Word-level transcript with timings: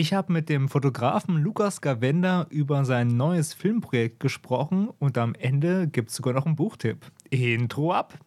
Ich 0.00 0.14
habe 0.14 0.32
mit 0.32 0.48
dem 0.48 0.70
Fotografen 0.70 1.36
Lukas 1.36 1.82
Gavenda 1.82 2.46
über 2.48 2.86
sein 2.86 3.18
neues 3.18 3.52
Filmprojekt 3.52 4.18
gesprochen 4.18 4.88
und 4.98 5.18
am 5.18 5.34
Ende 5.34 5.88
gibt 5.88 6.08
es 6.08 6.16
sogar 6.16 6.32
noch 6.32 6.46
einen 6.46 6.56
Buchtipp. 6.56 7.04
Intro 7.28 7.92
ab! 7.92 8.18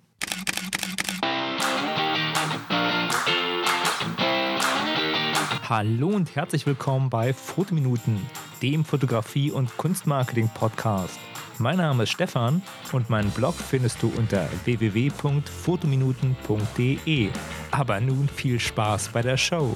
Hallo 5.67 6.09
und 6.09 6.35
herzlich 6.35 6.67
willkommen 6.67 7.09
bei 7.09 7.33
Fotominuten, 7.33 8.21
dem 8.61 8.85
Fotografie- 8.85 9.49
und 9.49 9.75
Kunstmarketing-Podcast. 9.75 11.17
Mein 11.57 11.77
Name 11.77 12.03
ist 12.03 12.11
Stefan 12.11 12.61
und 12.91 13.09
meinen 13.09 13.31
Blog 13.31 13.55
findest 13.55 13.99
du 14.03 14.13
unter 14.15 14.47
www.fotominuten.de. 14.65 17.29
Aber 17.71 17.99
nun 17.99 18.27
viel 18.27 18.59
Spaß 18.59 19.09
bei 19.09 19.23
der 19.23 19.37
Show. 19.37 19.75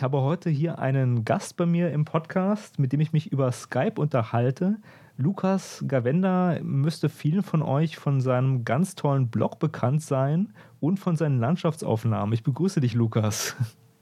Ich 0.00 0.02
habe 0.02 0.22
heute 0.22 0.48
hier 0.48 0.78
einen 0.78 1.26
Gast 1.26 1.58
bei 1.58 1.66
mir 1.66 1.92
im 1.92 2.06
Podcast, 2.06 2.78
mit 2.78 2.90
dem 2.94 3.00
ich 3.00 3.12
mich 3.12 3.32
über 3.32 3.52
Skype 3.52 4.00
unterhalte. 4.00 4.78
Lukas 5.18 5.84
Gavenda 5.86 6.58
müsste 6.62 7.10
vielen 7.10 7.42
von 7.42 7.60
euch 7.60 7.98
von 7.98 8.22
seinem 8.22 8.64
ganz 8.64 8.94
tollen 8.94 9.28
Blog 9.28 9.58
bekannt 9.58 10.00
sein 10.00 10.54
und 10.80 10.98
von 10.98 11.16
seinen 11.16 11.38
Landschaftsaufnahmen. 11.38 12.32
Ich 12.32 12.42
begrüße 12.42 12.80
dich, 12.80 12.94
Lukas. 12.94 13.54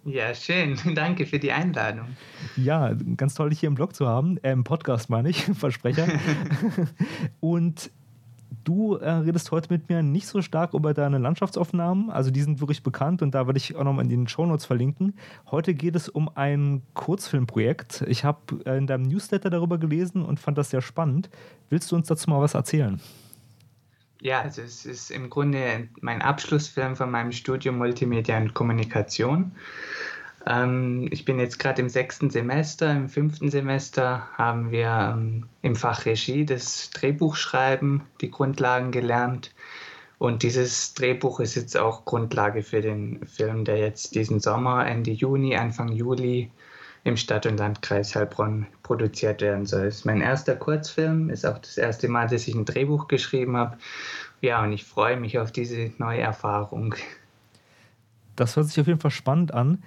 Ja, 0.05 0.33
schön. 0.37 0.79
Danke 0.95 1.27
für 1.27 1.41
die 1.41 1.51
Einladung. 1.51 2.07
Ja, 2.55 2.95
ganz 3.17 3.35
toll, 3.35 3.51
dich 3.51 3.59
hier 3.59 3.69
im 3.69 3.75
Blog 3.75 3.97
zu 3.97 4.07
haben. 4.07 4.39
Äh, 4.45 4.53
Im 4.53 4.63
Podcast 4.63 5.11
meine 5.11 5.31
ich, 5.31 5.43
Versprecher. 5.55 6.07
und 7.41 7.91
Du 8.69 8.97
äh, 8.97 9.09
redest 9.11 9.51
heute 9.51 9.73
mit 9.73 9.89
mir 9.89 10.03
nicht 10.03 10.27
so 10.27 10.43
stark 10.43 10.75
über 10.75 10.93
deine 10.93 11.17
Landschaftsaufnahmen, 11.17 12.11
also 12.11 12.31
die 12.31 12.43
sind 12.43 12.61
wirklich 12.61 12.83
bekannt 12.83 13.23
und 13.23 13.35
da 13.35 13.47
werde 13.47 13.57
ich 13.57 13.75
auch 13.75 13.83
nochmal 13.83 14.05
in 14.05 14.11
den 14.11 14.29
Shownotes 14.29 14.67
verlinken. 14.67 15.15
Heute 15.51 15.73
geht 15.73 15.97
es 15.97 16.11
um 16.11 16.31
ein 16.35 16.83
Kurzfilmprojekt. 16.93 18.05
Ich 18.09 18.25
habe 18.25 18.63
in 18.67 18.87
deinem 18.87 19.05
Newsletter 19.05 19.49
darüber 19.49 19.79
gelesen 19.79 20.23
und 20.23 20.39
fand 20.39 20.59
das 20.59 20.69
sehr 20.69 20.83
spannend. 20.83 21.31
Willst 21.71 21.91
du 21.91 21.97
uns 21.97 22.09
dazu 22.09 22.29
mal 22.29 22.43
was 22.43 22.53
erzählen? 22.53 23.01
Ja, 24.21 24.43
also 24.43 24.61
es 24.61 24.85
ist 24.85 25.11
im 25.11 25.31
Grunde 25.31 25.89
mein 26.03 26.21
Abschlussfilm 26.21 26.95
von 26.95 27.11
meinem 27.11 27.33
Studium 27.33 27.79
Multimedia 27.79 28.37
und 28.37 28.53
Kommunikation. 28.53 29.53
Ähm, 30.49 31.09
ich 31.11 31.27
bin 31.27 31.39
jetzt 31.39 31.59
gerade 31.59 31.83
im 31.83 31.91
sechsten 31.91 32.31
Semester. 32.31 32.91
Im 32.91 33.09
fünften 33.09 33.51
Semester 33.51 34.27
haben 34.37 34.71
wir 34.71 35.15
ähm, 35.15 35.47
im 35.61 35.77
Fach 35.77 36.07
Regie 36.07 36.47
das 36.47 36.91
Drehbuchschreiben, 36.91 38.03
die 38.23 38.31
Grundlagen 38.31 38.91
gelernt. 38.91 39.53
Und 40.17 40.43
dieses 40.43 40.95
Drehbuch 40.95 41.39
ist 41.41 41.55
jetzt 41.55 41.77
auch 41.77 42.05
Grundlage 42.05 42.63
für 42.63 42.81
den 42.81 43.25
Film, 43.27 43.65
der 43.65 43.77
jetzt 43.77 44.15
diesen 44.15 44.41
Sommer, 44.41 44.87
Ende 44.87 45.11
Juni, 45.11 45.55
Anfang 45.55 45.93
Juli 45.93 46.51
im 47.05 47.17
Stadt- 47.17 47.47
und 47.47 47.59
Landkreis 47.59 48.17
Heilbronn 48.17 48.67
produziert 48.83 49.43
werden 49.43 49.67
soll. 49.67 49.87
Es 49.87 49.99
ist 49.99 50.05
mein 50.07 50.21
erster 50.21 50.57
Kurzfilm, 50.57 51.31
ist 51.31 51.47
auch 51.47 51.59
das 51.59 51.77
erste 51.77 52.09
Mal, 52.09 52.27
dass 52.27 52.49
ich 52.49 52.55
ein 52.55 52.65
Drehbuch 52.65 53.07
geschrieben 53.07 53.57
habe. 53.57 53.77
Ja, 54.41 54.65
und 54.65 54.73
ich 54.73 54.85
freue 54.85 55.19
mich 55.19 55.39
auf 55.39 55.53
diese 55.53 55.93
neue 55.99 56.21
Erfahrung. 56.21 56.95
Das 58.35 58.57
hört 58.57 58.67
sich 58.67 58.81
auf 58.81 58.87
jeden 58.87 59.01
Fall 59.01 59.11
spannend 59.11 59.53
an. 59.53 59.83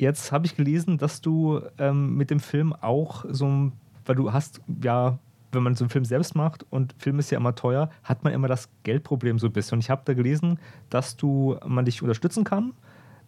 Jetzt 0.00 0.32
habe 0.32 0.46
ich 0.46 0.56
gelesen, 0.56 0.96
dass 0.96 1.20
du 1.20 1.60
ähm, 1.76 2.16
mit 2.16 2.30
dem 2.30 2.40
Film 2.40 2.72
auch 2.72 3.26
so, 3.28 3.70
weil 4.06 4.16
du 4.16 4.32
hast 4.32 4.62
ja, 4.82 5.18
wenn 5.52 5.62
man 5.62 5.74
so 5.74 5.84
einen 5.84 5.90
Film 5.90 6.06
selbst 6.06 6.34
macht 6.34 6.64
und 6.70 6.94
Film 6.96 7.18
ist 7.18 7.30
ja 7.30 7.36
immer 7.36 7.54
teuer, 7.54 7.90
hat 8.02 8.24
man 8.24 8.32
immer 8.32 8.48
das 8.48 8.70
Geldproblem 8.82 9.38
so 9.38 9.48
ein 9.48 9.52
bisschen. 9.52 9.76
Und 9.76 9.80
ich 9.80 9.90
habe 9.90 10.00
da 10.06 10.14
gelesen, 10.14 10.58
dass 10.88 11.18
du 11.18 11.58
man 11.66 11.84
dich 11.84 12.00
unterstützen 12.00 12.44
kann. 12.44 12.72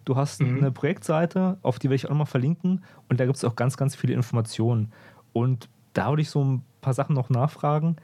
Du 0.07 0.17
hast 0.17 0.41
mhm. 0.41 0.57
eine 0.57 0.73
Projektseite, 0.73 1.59
auf 1.61 1.79
die 1.79 1.89
werde 1.89 1.97
ich 1.97 2.07
auch 2.07 2.11
nochmal 2.11 2.25
verlinken 2.25 2.83
und 3.11 3.21
da 3.21 3.27
gibt 3.27 3.37
es 3.37 3.45
auch 3.45 3.55
ganz, 3.55 3.77
ganz 3.77 3.95
viele 3.95 4.15
Informationen. 4.15 4.93
Und 5.35 5.69
da 5.93 6.09
würde 6.09 6.23
ich 6.23 6.31
so 6.31 6.43
ein 6.43 6.63
paar 6.81 6.95
Sachen 6.95 7.15
noch 7.15 7.29
nachfragen. 7.29 7.97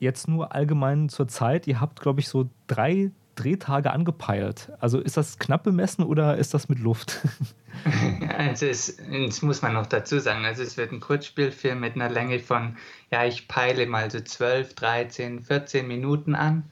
Jetzt 0.00 0.28
nur 0.28 0.54
allgemein 0.54 1.08
zur 1.08 1.28
Zeit. 1.28 1.66
Ihr 1.66 1.80
habt, 1.80 1.98
glaube 1.98 2.20
ich, 2.20 2.28
so 2.28 2.50
drei 2.66 3.10
Drehtage 3.36 3.90
angepeilt. 3.90 4.70
Also 4.80 4.98
ist 4.98 5.16
das 5.16 5.38
knapp 5.38 5.62
bemessen 5.62 6.04
oder 6.04 6.36
ist 6.36 6.52
das 6.52 6.68
mit 6.68 6.78
Luft? 6.78 7.26
Also 8.38 8.66
es, 8.66 8.96
das 8.96 9.42
muss 9.42 9.62
man 9.62 9.74
noch 9.74 9.86
dazu 9.86 10.18
sagen. 10.18 10.44
Also 10.44 10.62
es 10.62 10.76
wird 10.76 10.92
ein 10.92 11.00
Kurzspielfilm 11.00 11.80
mit 11.80 11.94
einer 11.94 12.10
Länge 12.10 12.38
von, 12.38 12.76
ja, 13.10 13.24
ich 13.24 13.48
peile 13.48 13.86
mal 13.86 14.10
so 14.10 14.20
12, 14.20 14.74
13, 14.74 15.42
14 15.42 15.86
Minuten 15.86 16.34
an. 16.34 16.64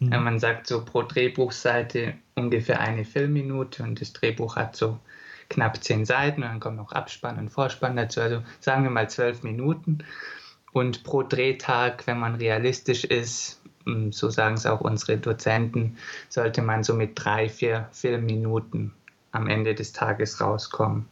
Mhm. 0.00 0.08
Man 0.08 0.38
sagt 0.38 0.66
so 0.66 0.84
pro 0.84 1.02
Drehbuchseite 1.02 2.14
ungefähr 2.34 2.80
eine 2.80 3.04
Filmminute 3.04 3.82
und 3.82 4.00
das 4.00 4.12
Drehbuch 4.12 4.56
hat 4.56 4.76
so 4.76 4.98
knapp 5.48 5.82
10 5.82 6.04
Seiten 6.04 6.42
und 6.42 6.48
dann 6.48 6.60
kommt 6.60 6.76
noch 6.76 6.92
Abspann 6.92 7.38
und 7.38 7.50
Vorspann 7.50 7.96
dazu. 7.96 8.20
Also 8.20 8.42
sagen 8.60 8.84
wir 8.84 8.90
mal 8.90 9.08
12 9.08 9.42
Minuten. 9.42 9.98
Und 10.72 11.04
pro 11.04 11.22
Drehtag, 11.22 12.06
wenn 12.06 12.18
man 12.18 12.34
realistisch 12.34 13.04
ist, 13.04 13.60
hm, 13.84 14.12
so 14.12 14.30
sagen 14.30 14.56
es 14.56 14.66
auch 14.66 14.80
unsere 14.80 15.18
Dozenten, 15.18 15.98
sollte 16.28 16.62
man 16.62 16.82
so 16.82 16.94
mit 16.94 17.12
drei, 17.14 17.48
vier 17.48 17.88
Filmminuten 17.92 18.92
am 19.34 19.48
Ende 19.48 19.74
des 19.74 19.92
Tages 19.92 20.40
rauskommen, 20.40 21.06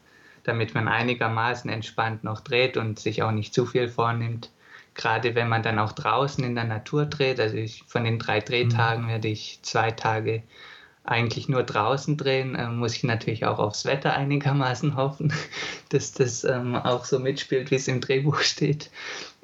damit 0.45 0.75
man 0.75 0.89
einigermaßen 0.89 1.71
entspannt 1.71 2.25
noch 2.25 2.41
dreht 2.41 2.77
und 2.77 2.99
sich 2.99 3.23
auch 3.23 3.33
nicht 3.33 3.53
zu 3.53 3.67
viel 3.67 3.89
vornimmt. 3.89 4.51
Gerade 4.95 5.35
wenn 5.35 5.49
man 5.49 5.63
dann 5.63 5.79
auch 5.79 5.93
draußen 5.93 6.45
in 6.45 6.55
der 6.55 6.65
Natur 6.65 7.07
dreht, 7.07 7.41
also 7.41 7.57
ich, 7.57 7.85
von 7.87 8.05
den 8.05 8.19
drei 8.19 8.41
Drehtagen 8.41 9.05
mhm. 9.05 9.09
werde 9.09 9.29
ich 9.29 9.61
zwei 9.63 9.91
Tage 9.91 10.43
eigentlich 11.05 11.49
nur 11.49 11.65
draußen 11.65 12.17
drehen, 12.17 12.55
äh, 12.55 12.69
muss 12.69 12.95
ich 12.95 13.05
natürlich 13.05 13.45
auch 13.45 13.59
aufs 13.59 13.85
Wetter 13.85 14.15
einigermaßen 14.15 14.97
hoffen, 14.97 15.33
dass 15.89 16.13
das 16.13 16.45
ähm, 16.45 16.77
auch 16.77 17.05
so 17.05 17.19
mitspielt, 17.19 17.71
wie 17.71 17.77
es 17.77 17.89
im 17.89 18.01
Drehbuch 18.01 18.41
steht. 18.41 18.91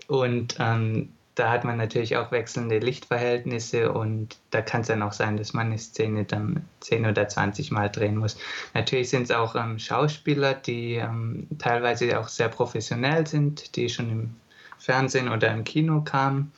Und 0.07 0.57
ähm, 0.59 1.11
da 1.39 1.51
hat 1.51 1.65
man 1.65 1.77
natürlich 1.77 2.17
auch 2.17 2.33
wechselnde 2.33 2.79
Lichtverhältnisse 2.79 3.93
und 3.93 4.39
da 4.51 4.61
kann 4.61 4.81
es 4.81 4.89
dann 4.89 5.03
auch 5.03 5.13
sein, 5.13 5.37
dass 5.37 5.53
man 5.53 5.69
eine 5.69 5.79
Szene 5.79 6.25
dann 6.25 6.65
10 6.81 7.07
oder 7.07 7.29
20 7.29 7.71
Mal 7.71 7.89
drehen 7.89 8.17
muss. 8.17 8.37
Natürlich 8.75 9.11
sind 9.11 9.25
es 9.25 9.31
auch 9.31 9.55
ähm, 9.55 9.79
Schauspieler, 9.79 10.55
die 10.55 10.95
ähm, 10.95 11.47
teilweise 11.59 12.19
auch 12.19 12.29
sehr 12.29 12.49
professionell 12.49 13.27
sind, 13.27 13.77
die 13.77 13.89
schon 13.89 14.11
im 14.11 14.37
Fernsehen 14.79 15.29
oder 15.29 15.53
im 15.53 15.65
Kino 15.65 16.01
kamen. 16.01 16.53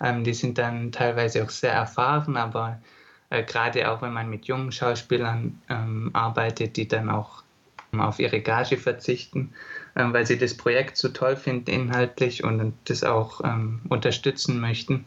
Ähm, 0.00 0.24
die 0.24 0.34
sind 0.34 0.58
dann 0.58 0.92
teilweise 0.92 1.42
auch 1.42 1.50
sehr 1.50 1.72
erfahren, 1.72 2.36
aber 2.36 2.80
äh, 3.30 3.42
gerade 3.42 3.90
auch 3.90 4.02
wenn 4.02 4.12
man 4.12 4.28
mit 4.28 4.44
jungen 4.46 4.70
Schauspielern 4.70 5.62
ähm, 5.70 6.10
arbeitet, 6.12 6.76
die 6.76 6.88
dann 6.88 7.08
auch 7.08 7.42
auf 7.96 8.18
ihre 8.18 8.42
Gage 8.42 8.76
verzichten, 8.76 9.54
ähm, 9.96 10.12
weil 10.12 10.26
sie 10.26 10.38
das 10.38 10.54
Projekt 10.54 10.96
so 10.96 11.08
toll 11.08 11.36
finden 11.36 11.70
inhaltlich 11.70 12.44
und 12.44 12.74
das 12.84 13.02
auch 13.02 13.40
ähm, 13.42 13.80
unterstützen 13.88 14.60
möchten, 14.60 15.06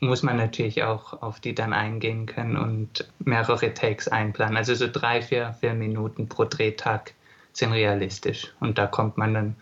muss 0.00 0.22
man 0.22 0.36
natürlich 0.36 0.82
auch 0.82 1.22
auf 1.22 1.40
die 1.40 1.54
dann 1.54 1.72
eingehen 1.72 2.26
können 2.26 2.56
und 2.56 3.08
mehrere 3.18 3.74
Takes 3.74 4.08
einplanen. 4.08 4.56
Also 4.56 4.74
so 4.74 4.88
drei, 4.90 5.20
vier, 5.20 5.54
vier 5.60 5.74
Minuten 5.74 6.28
pro 6.28 6.44
Drehtag 6.44 7.12
sind 7.52 7.72
realistisch. 7.72 8.52
Und 8.60 8.78
da 8.78 8.86
kommt 8.86 9.18
man 9.18 9.34
dann 9.34 9.56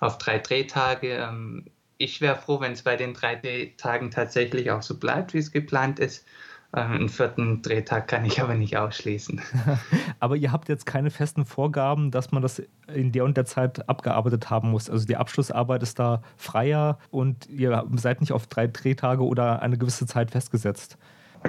auf 0.00 0.18
drei 0.18 0.38
Drehtage. 0.38 1.16
Ähm, 1.16 1.64
ich 1.96 2.20
wäre 2.20 2.36
froh, 2.36 2.60
wenn 2.60 2.72
es 2.72 2.82
bei 2.82 2.96
den 2.96 3.14
drei 3.14 3.34
Drehtagen 3.36 4.10
tatsächlich 4.10 4.70
auch 4.70 4.82
so 4.82 4.96
bleibt, 4.96 5.34
wie 5.34 5.38
es 5.38 5.52
geplant 5.52 5.98
ist. 5.98 6.26
Äh, 6.72 6.80
einen 6.80 7.08
vierten 7.08 7.62
Drehtag 7.62 8.08
kann 8.08 8.24
ich 8.24 8.42
aber 8.42 8.54
nicht 8.54 8.76
ausschließen. 8.76 9.40
aber 10.20 10.36
ihr 10.36 10.52
habt 10.52 10.68
jetzt 10.68 10.86
keine 10.86 11.10
festen 11.10 11.46
Vorgaben, 11.46 12.10
dass 12.10 12.30
man 12.30 12.42
das 12.42 12.62
in 12.92 13.12
der 13.12 13.24
und 13.24 13.36
der 13.36 13.46
Zeit 13.46 13.88
abgearbeitet 13.88 14.50
haben 14.50 14.70
muss. 14.70 14.90
Also 14.90 15.06
die 15.06 15.16
Abschlussarbeit 15.16 15.82
ist 15.82 15.98
da 15.98 16.22
freier 16.36 16.98
und 17.10 17.48
ihr 17.48 17.86
seid 17.96 18.20
nicht 18.20 18.32
auf 18.32 18.46
drei 18.46 18.66
Drehtage 18.66 19.24
oder 19.24 19.62
eine 19.62 19.78
gewisse 19.78 20.06
Zeit 20.06 20.30
festgesetzt. 20.30 20.98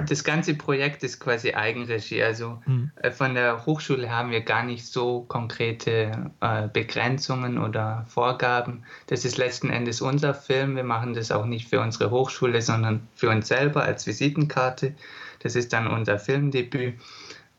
Das 0.06 0.24
ganze 0.24 0.54
Projekt 0.54 1.02
ist 1.02 1.20
quasi 1.20 1.52
Eigenregie. 1.52 2.22
Also 2.22 2.60
mhm. 2.66 2.90
von 3.12 3.34
der 3.34 3.66
Hochschule 3.66 4.10
haben 4.10 4.30
wir 4.30 4.40
gar 4.40 4.62
nicht 4.62 4.86
so 4.86 5.22
konkrete 5.22 6.30
äh, 6.40 6.68
Begrenzungen 6.68 7.58
oder 7.58 8.04
Vorgaben. 8.08 8.84
Das 9.06 9.24
ist 9.24 9.36
letzten 9.36 9.70
Endes 9.70 10.00
unser 10.00 10.34
Film. 10.34 10.76
Wir 10.76 10.84
machen 10.84 11.14
das 11.14 11.30
auch 11.30 11.46
nicht 11.46 11.68
für 11.68 11.80
unsere 11.80 12.10
Hochschule, 12.10 12.62
sondern 12.62 13.08
für 13.14 13.30
uns 13.30 13.48
selber 13.48 13.82
als 13.82 14.06
Visitenkarte. 14.06 14.94
Das 15.40 15.56
ist 15.56 15.72
dann 15.72 15.86
unser 15.86 16.18
Filmdebüt. 16.18 16.94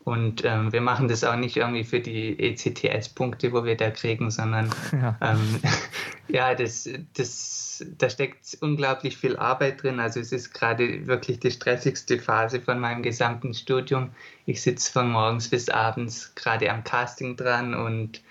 Und 0.04 0.44
ähm, 0.44 0.72
wir 0.72 0.80
machen 0.80 1.06
das 1.06 1.22
auch 1.22 1.36
nicht 1.36 1.56
irgendwie 1.56 1.84
für 1.84 2.00
die 2.00 2.38
ECTS-Punkte, 2.38 3.52
wo 3.52 3.64
wir 3.64 3.76
da 3.76 3.90
kriegen, 3.90 4.30
sondern 4.30 4.70
ja, 4.92 5.16
ähm, 5.20 5.60
ja 6.28 6.54
das, 6.54 6.88
das, 7.16 7.84
da 7.98 8.10
steckt 8.10 8.58
unglaublich 8.60 9.16
viel 9.16 9.36
Arbeit 9.36 9.82
drin. 9.82 10.00
Also 10.00 10.18
es 10.18 10.32
ist 10.32 10.52
gerade 10.52 11.06
wirklich 11.06 11.38
die 11.38 11.52
stressigste 11.52 12.18
Phase 12.18 12.60
von 12.60 12.80
meinem 12.80 13.02
gesamten 13.02 13.54
Studium. 13.54 14.10
Ich 14.44 14.62
sitze 14.62 14.90
von 14.90 15.10
morgens 15.10 15.48
bis 15.48 15.68
abends 15.68 16.34
gerade 16.34 16.70
am 16.72 16.82
Casting 16.82 17.36
dran 17.36 17.74
und 17.74 18.22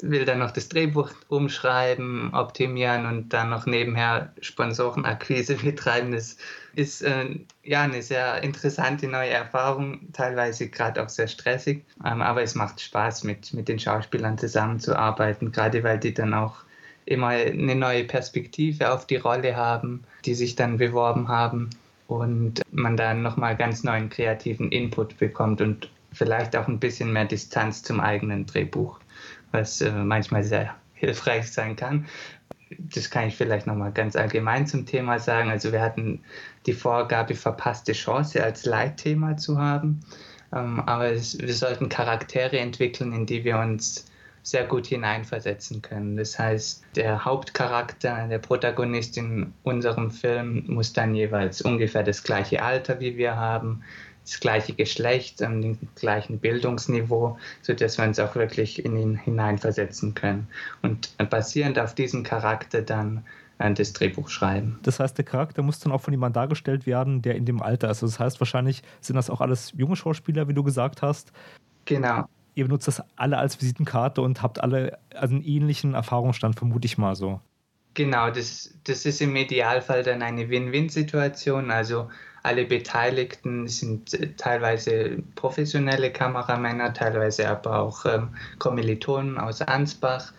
will 0.00 0.24
dann 0.24 0.38
noch 0.38 0.50
das 0.50 0.68
Drehbuch 0.68 1.10
umschreiben, 1.28 2.32
optimieren 2.32 3.06
und 3.06 3.32
dann 3.32 3.50
noch 3.50 3.66
nebenher 3.66 4.32
Sponsorenakquise 4.40 5.56
betreiben. 5.62 6.12
Das 6.12 6.36
ist 6.74 7.02
äh, 7.02 7.40
ja 7.62 7.82
eine 7.82 8.02
sehr 8.02 8.42
interessante 8.42 9.06
neue 9.06 9.30
Erfahrung, 9.30 10.12
teilweise 10.12 10.68
gerade 10.68 11.02
auch 11.02 11.08
sehr 11.08 11.28
stressig. 11.28 11.84
Ähm, 12.04 12.22
aber 12.22 12.42
es 12.42 12.54
macht 12.54 12.80
Spaß, 12.80 13.24
mit, 13.24 13.52
mit 13.52 13.68
den 13.68 13.78
Schauspielern 13.78 14.38
zusammenzuarbeiten, 14.38 15.52
gerade 15.52 15.82
weil 15.82 15.98
die 15.98 16.14
dann 16.14 16.32
auch 16.32 16.64
immer 17.04 17.28
eine 17.28 17.74
neue 17.74 18.04
Perspektive 18.04 18.92
auf 18.92 19.06
die 19.06 19.16
Rolle 19.16 19.56
haben, 19.56 20.04
die 20.24 20.34
sich 20.34 20.54
dann 20.54 20.78
beworben 20.78 21.28
haben 21.28 21.70
und 22.06 22.62
man 22.70 22.96
dann 22.96 23.22
nochmal 23.22 23.56
ganz 23.56 23.84
neuen 23.84 24.08
kreativen 24.08 24.70
Input 24.70 25.18
bekommt 25.18 25.60
und 25.60 25.90
vielleicht 26.12 26.54
auch 26.56 26.68
ein 26.68 26.78
bisschen 26.78 27.12
mehr 27.12 27.24
Distanz 27.24 27.82
zum 27.82 28.00
eigenen 28.00 28.46
Drehbuch, 28.46 29.00
was 29.52 29.80
äh, 29.80 29.90
manchmal 29.92 30.42
sehr 30.42 30.74
hilfreich 30.94 31.50
sein 31.52 31.76
kann. 31.76 32.06
Das 32.78 33.10
kann 33.10 33.28
ich 33.28 33.36
vielleicht 33.36 33.66
nochmal 33.66 33.92
ganz 33.92 34.16
allgemein 34.16 34.66
zum 34.66 34.86
Thema 34.86 35.18
sagen. 35.18 35.50
Also 35.50 35.72
wir 35.72 35.82
hatten 35.82 36.20
die 36.66 36.72
Vorgabe, 36.72 37.34
verpasste 37.34 37.92
Chance 37.92 38.42
als 38.42 38.64
Leitthema 38.64 39.36
zu 39.36 39.58
haben. 39.58 40.00
Ähm, 40.52 40.80
aber 40.80 41.10
es, 41.12 41.38
wir 41.38 41.54
sollten 41.54 41.88
Charaktere 41.88 42.58
entwickeln, 42.58 43.12
in 43.12 43.26
die 43.26 43.44
wir 43.44 43.58
uns 43.58 44.06
sehr 44.42 44.64
gut 44.64 44.86
hineinversetzen 44.86 45.82
können. 45.82 46.16
Das 46.16 46.38
heißt, 46.38 46.84
der 46.96 47.24
Hauptcharakter, 47.24 48.26
der 48.26 48.38
Protagonist 48.38 49.16
in 49.16 49.52
unserem 49.62 50.10
Film 50.10 50.64
muss 50.66 50.92
dann 50.92 51.14
jeweils 51.14 51.62
ungefähr 51.62 52.02
das 52.02 52.24
gleiche 52.24 52.62
Alter 52.62 52.98
wie 52.98 53.16
wir 53.16 53.36
haben, 53.36 53.82
das 54.24 54.40
gleiche 54.40 54.74
Geschlecht, 54.74 55.40
den 55.40 55.78
gleichen 55.96 56.38
Bildungsniveau, 56.38 57.38
sodass 57.62 57.98
wir 57.98 58.04
uns 58.04 58.18
auch 58.18 58.34
wirklich 58.34 58.84
in 58.84 58.96
ihn 58.96 59.16
hineinversetzen 59.16 60.14
können. 60.14 60.48
Und 60.82 61.16
basierend 61.30 61.78
auf 61.78 61.94
diesem 61.94 62.22
Charakter 62.22 62.82
dann 62.82 63.24
äh, 63.58 63.72
das 63.72 63.92
Drehbuch 63.92 64.28
schreiben. 64.28 64.78
Das 64.82 65.00
heißt, 65.00 65.18
der 65.18 65.24
Charakter 65.24 65.62
muss 65.62 65.80
dann 65.80 65.92
auch 65.92 66.00
von 66.00 66.12
jemandem 66.12 66.40
dargestellt 66.40 66.86
werden, 66.86 67.22
der 67.22 67.34
in 67.34 67.44
dem 67.44 67.62
Alter 67.62 67.90
ist. 67.90 68.02
Also 68.02 68.06
das 68.06 68.20
heißt, 68.20 68.40
wahrscheinlich 68.40 68.82
sind 69.00 69.16
das 69.16 69.30
auch 69.30 69.40
alles 69.40 69.72
junge 69.76 69.96
Schauspieler, 69.96 70.48
wie 70.48 70.54
du 70.54 70.62
gesagt 70.62 71.02
hast. 71.02 71.32
Genau 71.84 72.26
ihr 72.54 72.64
benutzt 72.64 72.88
das 72.88 73.02
alle 73.16 73.38
als 73.38 73.60
Visitenkarte 73.60 74.20
und 74.20 74.42
habt 74.42 74.60
alle 74.60 74.98
einen 75.14 75.42
ähnlichen 75.42 75.94
Erfahrungsstand, 75.94 76.56
vermute 76.56 76.86
ich 76.86 76.98
mal 76.98 77.14
so. 77.14 77.40
Genau, 77.94 78.30
das, 78.30 78.74
das 78.84 79.04
ist 79.04 79.20
im 79.20 79.36
Idealfall 79.36 80.02
dann 80.02 80.22
eine 80.22 80.48
Win-Win-Situation. 80.48 81.70
Also 81.70 82.08
alle 82.42 82.64
Beteiligten 82.64 83.68
sind 83.68 84.14
äh, 84.14 84.28
teilweise 84.36 85.22
professionelle 85.36 86.10
Kameramänner, 86.10 86.92
teilweise 86.92 87.48
aber 87.48 87.78
auch 87.78 88.04
ähm, 88.04 88.30
Kommilitonen 88.58 89.38
aus 89.38 89.62
Ansbach. 89.62 90.32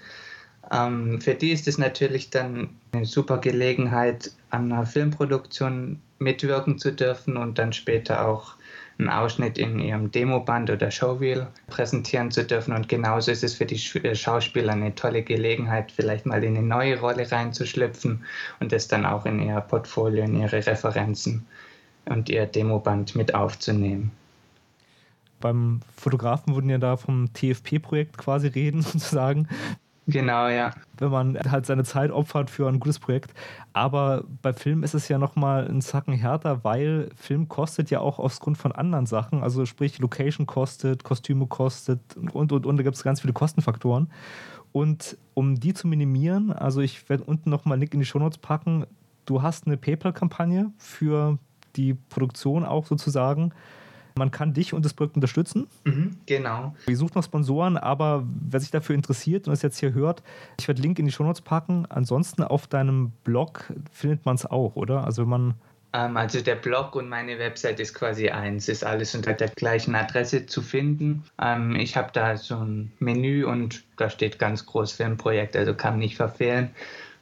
Ähm, 0.72 1.22
für 1.22 1.36
die 1.36 1.52
ist 1.52 1.68
es 1.68 1.78
natürlich 1.78 2.30
dann 2.30 2.70
eine 2.92 3.06
super 3.06 3.38
Gelegenheit, 3.38 4.32
an 4.50 4.72
einer 4.72 4.86
Filmproduktion 4.86 6.02
mitwirken 6.20 6.78
zu 6.78 6.92
dürfen 6.92 7.38
und 7.38 7.58
dann 7.58 7.74
später 7.74 8.28
auch 8.28 8.56
einen 9.00 9.10
Ausschnitt 9.10 9.58
in 9.58 9.80
ihrem 9.80 10.12
Demoband 10.12 10.70
oder 10.70 10.92
Showreel 10.92 11.48
präsentieren 11.68 12.30
zu 12.32 12.44
dürfen. 12.44 12.74
Und 12.74 12.88
genauso 12.88 13.32
ist 13.32 13.44
es 13.44 13.56
für 13.56 13.66
die 13.66 13.82
äh, 14.00 14.14
Schauspieler 14.14 14.74
eine 14.74 14.94
tolle 14.94 15.24
Gelegenheit, 15.24 15.92
vielleicht 15.92 16.26
mal 16.26 16.44
in 16.44 16.58
eine 16.58 16.68
neue 16.68 17.00
Rolle 17.00 17.32
reinzuschlüpfen 17.32 18.26
und 18.60 18.72
das 18.72 18.88
dann 18.90 19.06
auch 19.06 19.26
in 19.26 19.40
ihr 19.40 19.60
Portfolio, 19.62 20.24
in 20.24 20.40
ihre 20.40 20.66
Referenzen 20.66 21.46
und 22.06 22.30
ihr 22.30 22.46
Demoband 22.46 23.16
mit 23.16 23.36
aufzunehmen 23.36 24.12
beim 25.44 25.82
Fotografen 25.98 26.56
würden 26.56 26.70
ja 26.70 26.78
da 26.78 26.96
vom 26.96 27.32
TFP-Projekt 27.34 28.18
quasi 28.18 28.48
reden, 28.48 28.82
sozusagen. 28.82 29.48
Genau, 30.08 30.48
ja. 30.48 30.72
Wenn 30.98 31.12
man 31.12 31.40
halt 31.50 31.66
seine 31.66 31.84
Zeit 31.86 32.12
opfert 32.12 32.50
für 32.50 32.68
ein 32.68 32.80
gutes 32.80 33.00
Projekt. 33.00 33.34
Aber 33.72 34.24
bei 34.42 34.52
Film 34.52 34.84
ist 34.84 34.94
es 34.94 35.08
ja 35.08 35.18
nochmal 35.18 35.68
ein 35.68 35.82
Zacken 35.82 36.14
härter, 36.14 36.64
weil 36.64 37.10
Film 37.16 37.48
kostet 37.48 37.90
ja 37.90 38.00
auch 38.00 38.20
aufgrund 38.20 38.58
von 38.58 38.74
anderen 38.74 39.06
Sachen. 39.06 39.44
Also 39.44 39.66
sprich, 39.66 40.00
Location 40.00 40.46
kostet, 40.46 41.04
Kostüme 41.04 41.48
kostet 41.48 42.00
und, 42.18 42.52
und, 42.52 42.66
und. 42.66 42.78
Da 42.78 42.84
gibt 42.84 42.96
es 42.96 43.04
ganz 43.04 43.22
viele 43.22 43.34
Kostenfaktoren. 43.34 44.10
Und 44.74 45.18
um 45.36 45.60
die 45.60 45.74
zu 45.74 45.88
minimieren, 45.88 46.52
also 46.52 46.82
ich 46.82 47.08
werde 47.10 47.24
unten 47.24 47.50
nochmal 47.50 47.76
einen 47.76 47.82
Link 47.82 47.94
in 47.94 48.00
die 48.00 48.06
Shownotes 48.06 48.40
packen. 48.40 48.86
Du 49.26 49.42
hast 49.42 49.68
eine 49.68 49.78
PayPal-Kampagne 49.78 50.72
für 50.78 51.38
die 51.76 51.94
Produktion 51.94 52.66
auch 52.66 52.86
sozusagen. 52.86 53.54
Man 54.16 54.30
kann 54.30 54.54
dich 54.54 54.74
und 54.74 54.86
das 54.86 54.94
Projekt 54.94 55.16
unterstützen. 55.16 55.68
Mhm, 55.86 56.18
genau. 56.28 56.76
Ihr 56.88 56.98
sucht 56.98 57.16
noch 57.16 57.24
Sponsoren, 57.24 57.78
aber 57.78 58.24
wer 58.48 58.60
sich 58.60 58.70
dafür 58.70 58.96
interessiert 58.96 59.48
und 59.48 59.54
es 59.54 59.64
jetzt 59.64 59.80
hier 59.80 59.94
hört, 59.94 60.22
ich 60.60 60.68
werde 60.68 60.82
Link 60.82 61.00
in 61.00 61.06
die 61.06 61.12
Shownotes 61.12 61.42
packen. 61.42 61.88
Ansonsten 61.90 62.44
auf 62.44 62.68
deinem 62.68 63.12
Blog 63.24 63.74
findet 63.92 64.26
man 64.26 64.36
es 64.36 64.46
auch, 64.46 64.76
oder? 64.76 65.04
Also 65.04 65.24
wenn 65.24 65.30
man 65.30 65.54
ähm, 65.94 66.18
also 66.18 66.42
der 66.42 66.56
Blog 66.56 66.96
und 66.96 67.08
meine 67.08 67.40
Website 67.40 67.80
ist 67.80 67.94
quasi 67.94 68.30
eins, 68.30 68.68
ist 68.68 68.84
alles 68.84 69.16
unter 69.16 69.34
der 69.34 69.50
gleichen 69.50 69.96
Adresse 69.96 70.46
zu 70.46 70.62
finden. 70.62 71.24
Ähm, 71.42 71.76
ich 71.76 71.96
habe 71.96 72.10
da 72.14 72.36
so 72.36 72.58
ein 72.58 72.92
Menü 73.00 73.46
und 73.46 73.84
da 73.98 74.10
steht 74.10 74.40
ganz 74.40 74.66
groß 74.66 74.92
Filmprojekt, 74.94 75.56
also 75.56 75.74
kann 75.74 76.00
nicht 76.00 76.18
verfehlen. 76.18 76.72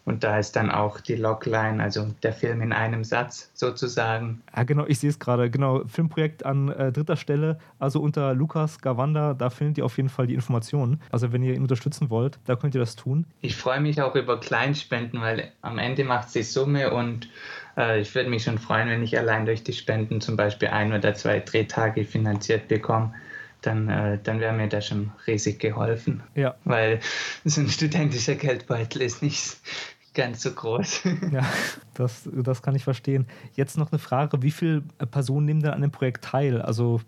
Und 0.04 0.24
da 0.24 0.40
ist 0.40 0.56
dann 0.56 0.72
auch 0.72 1.00
die 1.00 1.16
Logline, 1.16 1.82
also 1.82 2.08
der 2.24 2.34
Film 2.34 2.62
in 2.62 2.74
einem 2.74 3.04
Satz 3.04 3.52
sozusagen. 3.54 4.42
Ja, 4.56 4.64
genau, 4.64 4.86
ich 4.88 5.00
sehe 5.00 5.10
es 5.10 5.20
gerade. 5.20 5.50
Genau, 5.52 5.84
Filmprojekt 5.86 6.46
an 6.46 6.70
äh, 6.70 6.92
dritter 6.92 7.16
Stelle, 7.16 7.60
also 7.78 8.02
unter 8.02 8.34
Lukas 8.34 8.80
Gawanda, 8.80 9.36
da 9.36 9.50
findet 9.50 9.78
ihr 9.78 9.86
auf 9.86 9.98
jeden 9.98 10.10
Fall 10.10 10.28
die 10.28 10.34
Informationen. 10.34 11.00
Also 11.12 11.32
wenn 11.32 11.44
ihr 11.44 11.54
ihn 11.54 11.62
unterstützen 11.62 12.10
wollt, 12.10 12.40
da 12.46 12.56
könnt 12.56 12.74
ihr 12.74 12.82
das 12.82 12.96
tun. 12.96 13.26
Ich 13.42 13.56
freue 13.56 13.80
mich 13.80 14.02
auch 14.02 14.16
über 14.16 14.40
Kleinspenden, 14.40 15.22
weil 15.22 15.52
am 15.62 15.78
Ende 15.78 16.04
macht 16.04 16.28
es 16.28 16.34
die 16.34 16.44
Summe 16.44 16.92
und 16.92 17.30
äh, 17.78 18.02
ich 18.02 18.14
würde 18.16 18.30
mich 18.30 18.44
schon 18.44 18.58
freuen, 18.58 18.90
wenn 18.90 19.04
ich 19.04 19.18
allein 19.18 19.46
durch 19.46 19.64
die 19.64 19.74
Spenden 19.74 20.20
zum 20.20 20.36
Beispiel 20.36 20.70
ein 20.70 20.94
oder 20.94 21.14
zwei 21.14 21.40
Drehtage 21.40 22.06
finanziert 22.06 22.68
bekomme 22.68 23.14
dann, 23.62 23.90
äh, 23.90 24.20
dann 24.22 24.40
wäre 24.40 24.54
mir 24.54 24.68
da 24.68 24.82
schon 24.82 25.12
riesig 25.28 25.60
geholfen. 25.60 26.24
Ja. 26.36 26.56
Weil 26.66 27.00
so 27.46 27.62
ein 27.62 27.70
studentischer 27.70 28.36
Geldbeutel 28.36 29.02
ist 29.02 29.22
nicht 29.22 29.58
ganz 30.14 30.42
so 30.42 30.52
groß. 30.52 31.02
ja, 31.32 31.46
das, 31.94 32.28
das 32.32 32.62
kann 32.62 32.76
ich 32.76 32.84
verstehen. 32.84 33.28
Jetzt 33.54 33.78
noch 33.78 33.92
eine 33.92 34.00
Frage: 34.00 34.42
Wie 34.42 34.52
viele 34.52 34.82
Personen 35.12 35.46
nehmen 35.46 35.62
denn 35.62 35.74
an 35.74 35.82
dem 35.82 35.92
Projekt 35.92 36.26
teil? 36.26 36.62
Also 36.62 37.02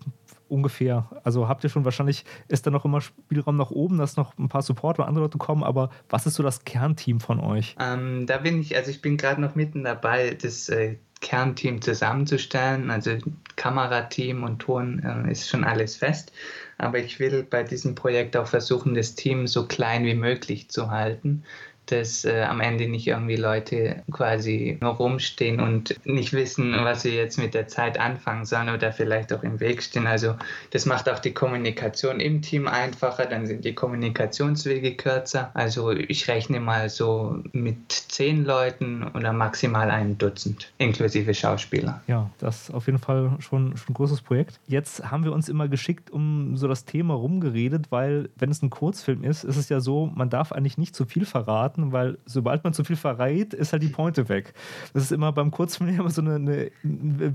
ungefähr. 0.54 1.10
Also 1.24 1.48
habt 1.48 1.64
ihr 1.64 1.70
schon 1.70 1.84
wahrscheinlich, 1.84 2.26
ist 2.48 2.68
da 2.68 2.72
noch 2.72 2.86
immer 2.86 3.02
Spielraum 3.02 3.58
nach 3.58 3.72
oben, 3.72 3.98
dass 3.98 4.18
noch 4.18 4.38
ein 4.38 4.50
paar 4.50 4.62
Support 4.62 5.00
oder 5.00 5.08
andere 5.08 5.26
Leute 5.26 5.40
kommen, 5.40 5.64
aber 5.64 5.90
was 6.10 6.28
ist 6.28 6.36
so 6.36 6.44
das 6.44 6.64
Kernteam 6.64 7.20
von 7.20 7.40
euch? 7.40 7.76
Ähm, 7.80 8.28
da 8.28 8.38
bin 8.38 8.62
ich, 8.62 8.76
also 8.76 8.92
ich 8.92 9.02
bin 9.02 9.18
gerade 9.18 9.42
noch 9.42 9.56
mitten 9.56 9.84
dabei, 9.84 10.38
das 10.40 10.70
äh, 10.70 10.98
Kernteam 11.24 11.82
zusammenzustellen. 11.82 12.92
Also 12.92 13.18
Kamerateam 13.56 14.44
und 14.44 14.60
Ton 14.60 15.00
äh, 15.00 15.32
ist 15.32 15.50
schon 15.50 15.64
alles 15.64 15.96
fest. 15.96 16.32
Aber 16.78 17.00
ich 17.00 17.20
will 17.20 17.44
bei 17.44 17.64
diesem 17.64 17.96
Projekt 17.96 18.38
auch 18.38 18.48
versuchen, 18.48 18.94
das 18.94 19.16
Team 19.16 19.48
so 19.48 19.66
klein 19.68 20.06
wie 20.06 20.14
möglich 20.14 20.70
zu 20.70 20.92
halten 20.92 21.44
dass 21.88 22.26
äh, 22.26 22.44
am 22.44 22.62
Ende 22.62 22.88
nicht 22.88 23.08
irgendwie 23.08 23.36
Leute 23.36 24.04
quasi 24.12 24.78
nur 24.82 24.94
rumstehen 24.94 25.60
und 25.60 26.00
nicht 26.06 26.34
wissen, 26.34 26.74
was 26.84 27.02
sie 27.02 27.16
jetzt 27.16 27.38
mit 27.38 27.54
der 27.54 27.68
Zeit 27.68 28.00
anfangen 28.00 28.46
sollen 28.46 28.70
oder 28.70 28.92
vielleicht 28.94 29.34
auch 29.34 29.44
im 29.44 29.60
Weg 29.60 29.84
stehen. 29.84 30.08
Also 30.08 30.36
das 30.72 30.86
macht 30.86 31.10
auch 31.10 31.20
die 31.20 31.34
Kommunikation 31.34 32.20
im 32.20 32.42
Team 32.42 32.68
einfacher, 32.68 33.26
dann 33.26 33.46
sind 33.46 33.66
die 33.66 33.74
Kommunikationswege 33.74 34.96
kürzer. 34.96 35.52
Also 35.54 35.92
ich 35.92 36.28
rechne 36.28 36.60
mal 36.60 36.90
so 36.90 37.40
mit 37.52 37.92
zehn 37.92 38.46
Leuten 38.46 39.04
oder 39.14 39.34
maximal 39.34 39.92
ein 39.92 40.18
Dutzend, 40.18 40.72
inklusive 40.78 41.34
Schauspieler. 41.34 42.02
Ja, 42.08 42.30
das 42.40 42.70
ist 42.70 42.74
auf 42.74 42.86
jeden 42.86 43.00
Fall 43.00 43.36
schon, 43.40 43.76
schon 43.78 43.90
ein 43.90 43.94
großes 43.94 44.22
Projekt. 44.22 44.60
Jetzt 44.68 45.12
haben 45.12 45.24
wir 45.24 45.34
uns 45.34 45.50
immer 45.50 45.68
geschickt 45.68 46.12
um 46.12 46.56
so 46.56 46.68
das 46.68 46.86
Thema 46.86 47.14
rumgeredet, 47.14 47.92
weil 47.92 48.30
wenn 48.36 48.52
es 48.52 48.62
ein 48.62 48.70
Kurzfilm 48.70 49.24
ist, 49.24 49.44
ist 49.44 49.58
es 49.58 49.70
ja 49.70 49.80
so, 49.80 50.12
man 50.16 50.30
darf 50.30 50.52
eigentlich 50.52 50.78
nicht 50.78 50.96
zu 50.96 51.06
viel 51.06 51.26
verraten 51.26 51.73
verraten, 51.74 51.92
weil 51.92 52.18
sobald 52.26 52.64
man 52.64 52.74
zu 52.74 52.84
viel 52.84 52.96
verrät, 52.96 53.54
ist 53.54 53.74
halt 53.74 53.84
die 53.84 53.90
Pointe 53.90 54.30
weg. 54.30 54.54
Das 54.94 55.04
ist 55.04 55.12
immer 55.12 55.32
beim 55.32 55.52
Kurzfilm 55.52 55.90
immer 56.00 56.10
so 56.10 56.22
eine, 56.22 56.36
eine, 56.36 56.72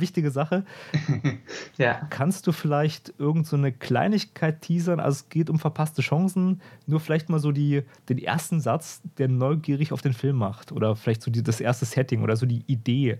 wichtige 0.01 0.31
Sache. 0.31 0.65
ja. 1.77 2.07
Kannst 2.11 2.47
du 2.47 2.53
vielleicht 2.53 3.15
irgend 3.19 3.47
so 3.47 3.57
eine 3.57 3.73
Kleinigkeit 3.73 4.63
teasern? 4.63 5.01
Also 5.01 5.23
es 5.23 5.29
geht 5.29 5.51
um 5.51 5.59
verpasste 5.59 6.03
Chancen, 6.03 6.61
nur 6.87 7.01
vielleicht 7.01 7.29
mal 7.29 7.39
so 7.39 7.53
die, 7.53 7.83
den 8.09 8.19
ersten 8.19 8.61
Satz, 8.61 9.03
der 9.19 9.29
neugierig 9.29 9.93
auf 9.93 10.03
den 10.03 10.13
Film 10.13 10.37
macht 10.37 10.73
oder 10.73 10.97
vielleicht 10.97 11.23
so 11.23 11.31
die, 11.31 11.43
das 11.43 11.61
erste 11.61 11.85
Setting 11.85 12.23
oder 12.23 12.37
so 12.37 12.47
die 12.47 12.65
Idee 12.67 13.19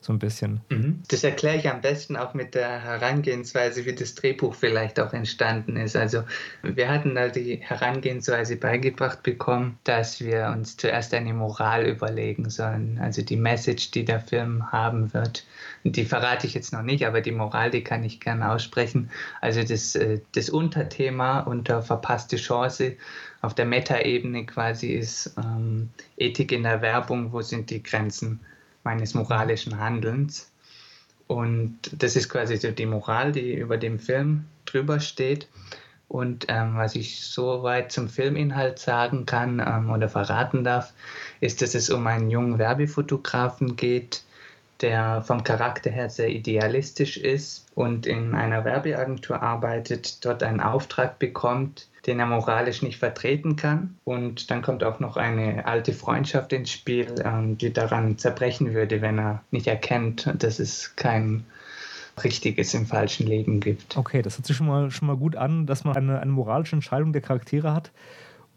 so 0.00 0.12
ein 0.12 0.18
bisschen. 0.18 0.60
Mhm. 0.70 1.02
Das 1.08 1.24
erkläre 1.24 1.56
ich 1.56 1.68
am 1.68 1.80
besten 1.80 2.16
auch 2.16 2.34
mit 2.34 2.54
der 2.54 2.82
Herangehensweise, 2.82 3.84
wie 3.84 3.94
das 3.94 4.14
Drehbuch 4.14 4.54
vielleicht 4.54 4.98
auch 4.98 5.12
entstanden 5.12 5.76
ist. 5.76 5.94
Also 5.96 6.22
wir 6.62 6.88
hatten 6.88 7.14
da 7.14 7.28
die 7.28 7.56
Herangehensweise 7.56 8.56
beigebracht 8.56 9.22
bekommen, 9.22 9.78
dass 9.84 10.20
wir 10.20 10.48
uns 10.60 10.76
zuerst 10.76 11.12
eine 11.12 11.34
Moral 11.34 11.86
überlegen 11.86 12.48
sollen. 12.48 12.98
Also 13.00 13.22
die 13.22 13.36
Message, 13.36 13.90
die 13.90 14.04
der 14.04 14.20
Film 14.20 14.70
haben 14.72 15.12
wird. 15.12 15.44
Die 15.84 16.04
verrate 16.04 16.46
ich 16.46 16.54
jetzt 16.54 16.72
noch 16.72 16.82
nicht, 16.82 17.06
aber 17.06 17.20
die 17.20 17.32
Moral, 17.32 17.70
die 17.70 17.82
kann 17.82 18.04
ich 18.04 18.20
gerne 18.20 18.50
aussprechen. 18.52 19.10
Also 19.40 19.62
das, 19.62 19.94
äh, 19.96 20.20
das 20.32 20.48
Unterthema 20.48 21.40
unter 21.40 21.82
verpasste 21.82 22.36
Chance 22.36 22.96
auf 23.42 23.54
der 23.54 23.66
Metaebene 23.66 24.46
quasi 24.46 24.88
ist 24.88 25.34
ähm, 25.38 25.90
Ethik 26.16 26.52
in 26.52 26.62
der 26.62 26.82
Werbung, 26.82 27.32
wo 27.32 27.42
sind 27.42 27.70
die 27.70 27.82
Grenzen? 27.82 28.40
meines 28.84 29.14
moralischen 29.14 29.78
Handelns. 29.78 30.50
Und 31.26 31.78
das 31.92 32.16
ist 32.16 32.28
quasi 32.28 32.56
so 32.56 32.70
die 32.70 32.86
Moral, 32.86 33.32
die 33.32 33.54
über 33.54 33.76
dem 33.76 33.98
Film 33.98 34.46
drüber 34.64 35.00
steht. 35.00 35.48
Und 36.10 36.46
ähm, 36.48 36.76
was 36.76 36.96
ich 36.96 37.20
soweit 37.20 37.92
zum 37.92 38.08
Filminhalt 38.08 38.80
sagen 38.80 39.26
kann 39.26 39.62
ähm, 39.64 39.90
oder 39.90 40.08
verraten 40.08 40.64
darf, 40.64 40.92
ist, 41.38 41.62
dass 41.62 41.76
es 41.76 41.88
um 41.88 42.04
einen 42.08 42.30
jungen 42.30 42.58
Werbefotografen 42.58 43.76
geht, 43.76 44.24
der 44.80 45.22
vom 45.22 45.44
Charakter 45.44 45.88
her 45.88 46.10
sehr 46.10 46.30
idealistisch 46.30 47.16
ist 47.16 47.66
und 47.76 48.06
in 48.06 48.34
einer 48.34 48.64
Werbeagentur 48.64 49.40
arbeitet, 49.40 50.24
dort 50.24 50.42
einen 50.42 50.58
Auftrag 50.58 51.20
bekommt, 51.20 51.86
den 52.06 52.18
er 52.18 52.26
moralisch 52.26 52.82
nicht 52.82 52.98
vertreten 52.98 53.54
kann. 53.54 53.96
Und 54.02 54.50
dann 54.50 54.62
kommt 54.62 54.82
auch 54.82 54.98
noch 54.98 55.16
eine 55.16 55.64
alte 55.66 55.92
Freundschaft 55.92 56.52
ins 56.52 56.72
Spiel, 56.72 57.14
ähm, 57.24 57.56
die 57.56 57.72
daran 57.72 58.18
zerbrechen 58.18 58.74
würde, 58.74 59.00
wenn 59.00 59.20
er 59.20 59.44
nicht 59.52 59.68
erkennt, 59.68 60.28
dass 60.42 60.58
es 60.58 60.96
kein 60.96 61.44
Richtiges 62.24 62.74
im 62.74 62.86
falschen 62.86 63.26
Leben 63.26 63.60
gibt. 63.60 63.96
Okay, 63.96 64.22
das 64.22 64.38
hört 64.38 64.46
sich 64.46 64.56
schon 64.56 64.66
mal, 64.66 64.90
schon 64.90 65.06
mal 65.06 65.16
gut 65.16 65.36
an, 65.36 65.66
dass 65.66 65.84
man 65.84 65.96
eine, 65.96 66.20
eine 66.20 66.30
moralische 66.30 66.76
Entscheidung 66.76 67.12
der 67.12 67.22
Charaktere 67.22 67.72
hat. 67.72 67.90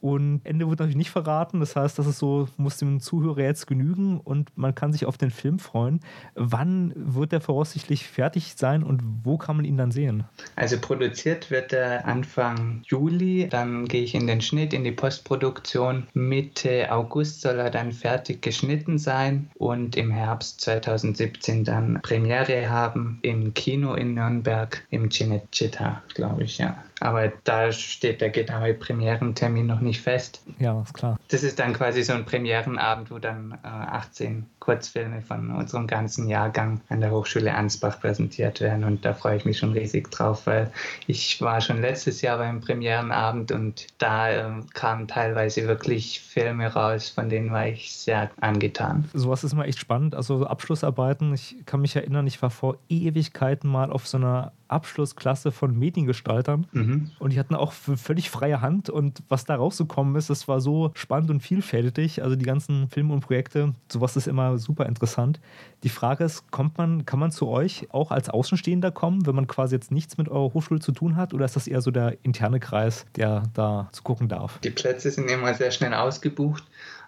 Und 0.04 0.42
Ende 0.44 0.68
wird 0.68 0.80
natürlich 0.80 0.98
nicht 0.98 1.12
verraten. 1.12 1.62
Das 1.62 1.78
heißt, 1.78 1.98
das 1.98 2.08
ist 2.08 2.20
so, 2.20 2.50
muss 2.58 2.76
dem 2.76 3.00
Zuhörer 3.00 3.40
jetzt 3.40 3.68
genügen 3.68 4.20
und 4.20 4.50
man 4.58 4.76
kann 4.76 4.92
sich 4.92 5.06
auf 5.06 5.18
den 5.18 5.32
Film 5.32 5.60
freuen. 5.60 6.02
Wann 6.36 6.92
wird 6.94 7.32
der 7.32 7.40
voraussichtlich 7.40 8.06
fertig 8.06 8.56
sein 8.58 8.84
und 8.84 9.02
wo 9.24 9.38
kann 9.38 9.56
man 9.56 9.64
ihn 9.64 9.78
dann 9.78 9.92
sehen? 9.92 10.26
Also 10.58 10.78
produziert 10.78 11.50
wird 11.52 11.72
er 11.72 12.06
Anfang 12.06 12.82
Juli. 12.86 13.48
Dann 13.50 13.86
gehe 13.88 14.04
ich 14.04 14.14
in 14.14 14.28
den 14.28 14.42
Schnitt, 14.42 14.74
in 14.74 14.84
die 14.84 14.92
Postproduktion. 14.92 16.06
Mitte 16.14 16.92
August 16.92 17.40
soll 17.40 17.60
er 17.60 17.70
dann 17.70 17.94
fertig 17.94 18.42
geschnitten 18.42 18.98
sein 18.98 19.50
und 19.56 19.96
im 19.96 20.12
Herbst 20.12 20.60
2017 20.60 21.64
dann 21.64 22.02
Premiere 22.02 22.70
haben 22.70 23.20
im 23.22 23.54
Kino 23.54 23.94
in 23.94 24.16
Nürnberg 24.16 24.86
im 24.90 25.08
Cinecittà, 25.08 26.02
glaube 26.14 26.44
ich, 26.44 26.58
ja. 26.58 26.76
Aber 27.04 27.34
da 27.44 27.70
steht 27.74 28.22
der 28.22 28.30
genaue 28.30 28.74
Premierentermin 28.74 29.68
noch 29.68 29.82
nicht 29.82 30.00
fest. 30.00 30.42
Ja, 30.60 30.82
ist 30.82 30.94
klar. 30.94 31.20
Das 31.28 31.44
ist 31.44 31.60
dann 31.60 31.74
quasi 31.74 32.02
so 32.02 32.14
ein 32.14 32.24
Premierenabend, 32.24 33.12
wo 33.12 33.20
dann 33.20 33.60
äh, 33.62 33.68
18 33.68 34.46
Kurzfilme 34.60 35.22
von 35.22 35.52
unserem 35.52 35.86
ganzen 35.86 36.30
Jahrgang 36.30 36.80
an 36.88 37.02
der 37.02 37.12
Hochschule 37.12 37.54
Ansbach 37.54 38.00
präsentiert 38.00 38.62
werden. 38.62 38.86
Und 38.86 39.04
da 39.04 39.14
freue 39.14 39.36
ich 39.36 39.44
mich 39.44 39.58
schon 39.58 39.74
riesig 39.74 40.10
drauf, 40.12 40.48
weil 40.48 40.72
ich 41.06 41.42
war 41.42 41.60
schon 41.60 41.82
letztes 41.82 42.22
Jahr 42.22 42.38
beim 42.38 42.62
Premierenabend 42.62 43.52
und 43.52 43.88
da 43.98 44.32
äh, 44.32 44.62
kamen 44.74 45.10
teilweise 45.10 45.68
wirklich 45.68 46.22
Filme 46.22 46.68
raus, 46.68 47.10
von 47.10 47.28
denen 47.28 47.52
war 47.52 47.68
ich 47.68 47.94
sehr 47.94 48.32
angetan. 48.40 49.10
Sowas 49.14 49.44
ist 49.44 49.52
immer 49.52 49.66
echt 49.66 49.80
spannend. 49.80 50.16
Also 50.16 50.46
Abschlussarbeiten, 50.46 51.34
ich 51.34 51.58
kann 51.66 51.82
mich 51.82 51.98
erinnern, 51.98 52.28
ich 52.28 52.42
war 52.42 52.50
vor 52.50 52.78
Ewigkeiten 52.88 53.70
mal 53.70 53.92
auf 53.92 54.08
so 54.08 54.16
einer 54.16 54.54
Abschlussklasse 54.68 55.52
von 55.52 55.78
Mediengestaltern 55.78 56.68
mhm. 56.72 57.12
und 57.20 57.34
die 57.34 57.40
hatten 57.40 57.56
auch 57.56 57.72
völlig 57.72 58.30
freie 58.30 58.62
Hand 58.62 58.90
und 58.90 59.24
was 59.30 59.46
da 59.46 59.56
rausgekommen 59.56 60.16
ist, 60.16 60.30
das 60.30 60.48
war 60.48 60.62
so 60.62 60.92
spannend 60.96 61.30
und 61.30 61.42
vielfältig. 61.42 62.24
Also 62.24 62.36
die 62.36 62.46
ganzen 62.46 62.88
Filme 62.90 63.14
und 63.14 63.22
Projekte, 63.22 63.74
sowas 63.92 64.16
ist 64.16 64.28
immer 64.28 64.58
super 64.58 64.86
interessant. 64.86 65.40
Die 65.84 65.90
Frage 65.90 66.24
ist, 66.24 66.50
kommt 66.52 66.78
man, 66.78 67.06
kann 67.06 67.20
man 67.20 67.32
zu 67.32 67.48
euch 67.48 67.88
auch 67.92 68.12
als 68.12 68.30
Außenstehender 68.30 68.92
kommen, 68.92 69.26
wenn 69.26 69.36
man 69.36 69.48
quasi 69.48 69.76
jetzt 69.76 69.92
nichts 69.92 70.18
mit 70.18 70.30
eurer 70.30 70.54
Hochschule 70.54 70.80
zu 70.80 70.92
tun 70.92 71.16
hat 71.16 71.34
oder 71.34 71.46
ist 71.46 71.56
das 71.56 71.68
eher 71.68 71.82
so 71.82 71.92
der 71.92 72.18
interne 72.24 72.60
Kreis, 72.60 73.06
der 73.16 73.44
da 73.54 73.90
zu 73.92 74.04
gucken 74.04 74.30
darf? 74.30 74.60
Die 74.60 74.70
Plätze 74.70 75.12
sind 75.12 75.30
immer 75.30 75.54
sehr 75.54 75.72
schnell 75.72 75.94
ausgebucht 75.94 76.64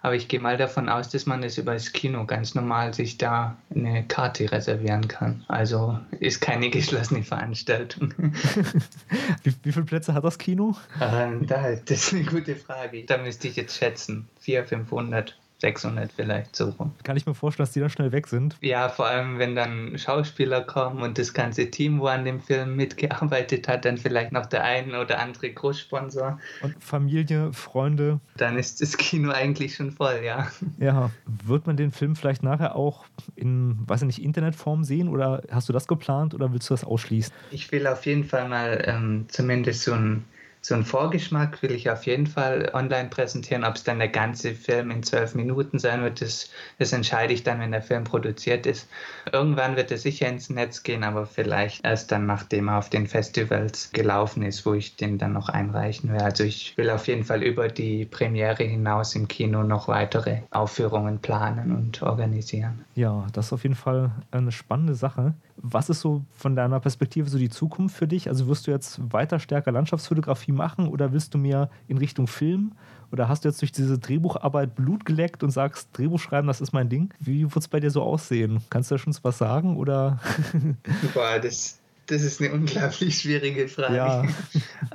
aber 0.06 0.14
ich 0.14 0.28
gehe 0.28 0.38
mal 0.38 0.56
davon 0.56 0.88
aus, 0.88 1.08
dass 1.08 1.26
man 1.26 1.42
das 1.42 1.58
über 1.58 1.72
das 1.72 1.92
Kino 1.92 2.26
ganz 2.26 2.54
normal 2.54 2.94
sich 2.94 3.18
da 3.18 3.56
eine 3.74 4.04
Karte 4.06 4.52
reservieren 4.52 5.08
kann. 5.08 5.44
Also 5.48 5.98
ist 6.20 6.40
keine 6.40 6.70
geschlossene 6.70 7.24
Veranstaltung. 7.24 8.14
wie, 9.42 9.52
wie 9.64 9.72
viele 9.72 9.84
Plätze 9.84 10.14
hat 10.14 10.22
das 10.22 10.38
Kino? 10.38 10.76
Ähm, 11.00 11.44
da, 11.48 11.74
das 11.74 12.04
ist 12.04 12.12
eine 12.12 12.22
gute 12.22 12.54
Frage. 12.54 13.02
Da 13.04 13.18
müsste 13.18 13.48
ich 13.48 13.56
jetzt 13.56 13.76
schätzen. 13.76 14.28
400, 14.42 14.68
500. 14.68 15.38
600 15.58 16.12
vielleicht 16.12 16.54
so 16.54 16.70
rum. 16.70 16.92
Kann 17.02 17.16
ich 17.16 17.24
mir 17.24 17.34
vorstellen, 17.34 17.64
dass 17.64 17.72
die 17.72 17.80
dann 17.80 17.88
schnell 17.88 18.12
weg 18.12 18.26
sind? 18.26 18.56
Ja, 18.60 18.88
vor 18.88 19.06
allem, 19.06 19.38
wenn 19.38 19.56
dann 19.56 19.98
Schauspieler 19.98 20.60
kommen 20.60 21.02
und 21.02 21.18
das 21.18 21.32
ganze 21.32 21.70
Team, 21.70 22.00
wo 22.00 22.06
an 22.06 22.24
dem 22.24 22.40
Film 22.40 22.76
mitgearbeitet 22.76 23.66
hat, 23.66 23.84
dann 23.86 23.96
vielleicht 23.96 24.32
noch 24.32 24.46
der 24.46 24.64
ein 24.64 24.94
oder 24.94 25.18
andere 25.18 25.50
Großsponsor. 25.50 26.38
Und 26.62 26.74
Familie, 26.82 27.52
Freunde. 27.52 28.20
Dann 28.36 28.58
ist 28.58 28.82
das 28.82 28.96
Kino 28.98 29.30
eigentlich 29.30 29.76
schon 29.76 29.92
voll, 29.92 30.20
ja. 30.22 30.48
Ja, 30.78 31.10
wird 31.26 31.66
man 31.66 31.76
den 31.76 31.90
Film 31.90 32.16
vielleicht 32.16 32.42
nachher 32.42 32.76
auch 32.76 33.06
in, 33.34 33.78
weiß 33.88 34.02
ich 34.02 34.06
nicht, 34.06 34.22
Internetform 34.22 34.84
sehen 34.84 35.08
oder 35.08 35.42
hast 35.50 35.68
du 35.68 35.72
das 35.72 35.86
geplant 35.86 36.34
oder 36.34 36.52
willst 36.52 36.68
du 36.68 36.74
das 36.74 36.84
ausschließen? 36.84 37.32
Ich 37.50 37.72
will 37.72 37.86
auf 37.86 38.04
jeden 38.04 38.24
Fall 38.24 38.48
mal 38.48 38.82
ähm, 38.86 39.24
zumindest 39.28 39.84
so 39.84 39.94
ein 39.94 40.24
so 40.66 40.74
einen 40.74 40.84
Vorgeschmack 40.84 41.62
will 41.62 41.70
ich 41.70 41.88
auf 41.90 42.06
jeden 42.06 42.26
Fall 42.26 42.72
online 42.74 43.08
präsentieren. 43.08 43.62
Ob 43.62 43.76
es 43.76 43.84
dann 43.84 44.00
der 44.00 44.08
ganze 44.08 44.52
Film 44.52 44.90
in 44.90 45.04
zwölf 45.04 45.36
Minuten 45.36 45.78
sein 45.78 46.02
wird, 46.02 46.20
das, 46.20 46.50
das 46.80 46.92
entscheide 46.92 47.32
ich 47.32 47.44
dann, 47.44 47.60
wenn 47.60 47.70
der 47.70 47.82
Film 47.82 48.02
produziert 48.02 48.66
ist. 48.66 48.88
Irgendwann 49.32 49.76
wird 49.76 49.92
er 49.92 49.98
sicher 49.98 50.28
ins 50.28 50.50
Netz 50.50 50.82
gehen, 50.82 51.04
aber 51.04 51.24
vielleicht 51.24 51.84
erst 51.84 52.10
dann, 52.10 52.26
nachdem 52.26 52.66
er 52.66 52.78
auf 52.78 52.90
den 52.90 53.06
Festivals 53.06 53.92
gelaufen 53.92 54.42
ist, 54.42 54.66
wo 54.66 54.74
ich 54.74 54.96
den 54.96 55.18
dann 55.18 55.34
noch 55.34 55.48
einreichen 55.48 56.10
werde. 56.10 56.24
Also 56.24 56.42
ich 56.42 56.76
will 56.76 56.90
auf 56.90 57.06
jeden 57.06 57.22
Fall 57.22 57.44
über 57.44 57.68
die 57.68 58.04
Premiere 58.04 58.64
hinaus 58.64 59.14
im 59.14 59.28
Kino 59.28 59.62
noch 59.62 59.86
weitere 59.86 60.38
Aufführungen 60.50 61.20
planen 61.20 61.76
und 61.76 62.02
organisieren. 62.02 62.84
Ja, 62.96 63.28
das 63.32 63.46
ist 63.46 63.52
auf 63.52 63.62
jeden 63.62 63.76
Fall 63.76 64.10
eine 64.32 64.50
spannende 64.50 64.96
Sache. 64.96 65.34
Was 65.56 65.88
ist 65.88 66.00
so 66.00 66.24
von 66.36 66.54
deiner 66.54 66.80
Perspektive 66.80 67.28
so 67.28 67.38
die 67.38 67.48
Zukunft 67.48 67.96
für 67.96 68.06
dich? 68.06 68.28
Also 68.28 68.46
wirst 68.46 68.66
du 68.66 68.70
jetzt 68.70 69.00
weiter 69.12 69.38
stärker 69.38 69.72
Landschaftsfotografie 69.72 70.52
machen 70.52 70.88
oder 70.88 71.12
willst 71.12 71.34
du 71.34 71.38
mehr 71.38 71.70
in 71.88 71.98
Richtung 71.98 72.26
Film? 72.26 72.72
Oder 73.12 73.28
hast 73.28 73.44
du 73.44 73.48
jetzt 73.48 73.60
durch 73.62 73.72
diese 73.72 73.98
Drehbucharbeit 73.98 74.74
Blut 74.74 75.04
geleckt 75.04 75.42
und 75.42 75.50
sagst, 75.50 75.88
Drehbuch 75.92 76.20
schreiben, 76.20 76.46
das 76.46 76.60
ist 76.60 76.72
mein 76.72 76.88
Ding? 76.88 77.14
Wie 77.20 77.44
wird 77.44 77.56
es 77.56 77.68
bei 77.68 77.80
dir 77.80 77.90
so 77.90 78.02
aussehen? 78.02 78.60
Kannst 78.70 78.90
du 78.90 78.96
da 78.96 78.98
schon 78.98 79.16
was 79.22 79.38
sagen? 79.38 79.76
Oder? 79.76 80.20
Boah, 81.14 81.38
das, 81.38 81.78
das 82.06 82.22
ist 82.22 82.40
eine 82.40 82.52
unglaublich 82.52 83.18
schwierige 83.18 83.68
Frage. 83.68 83.94
Ja. 83.96 84.24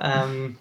ähm, 0.00 0.56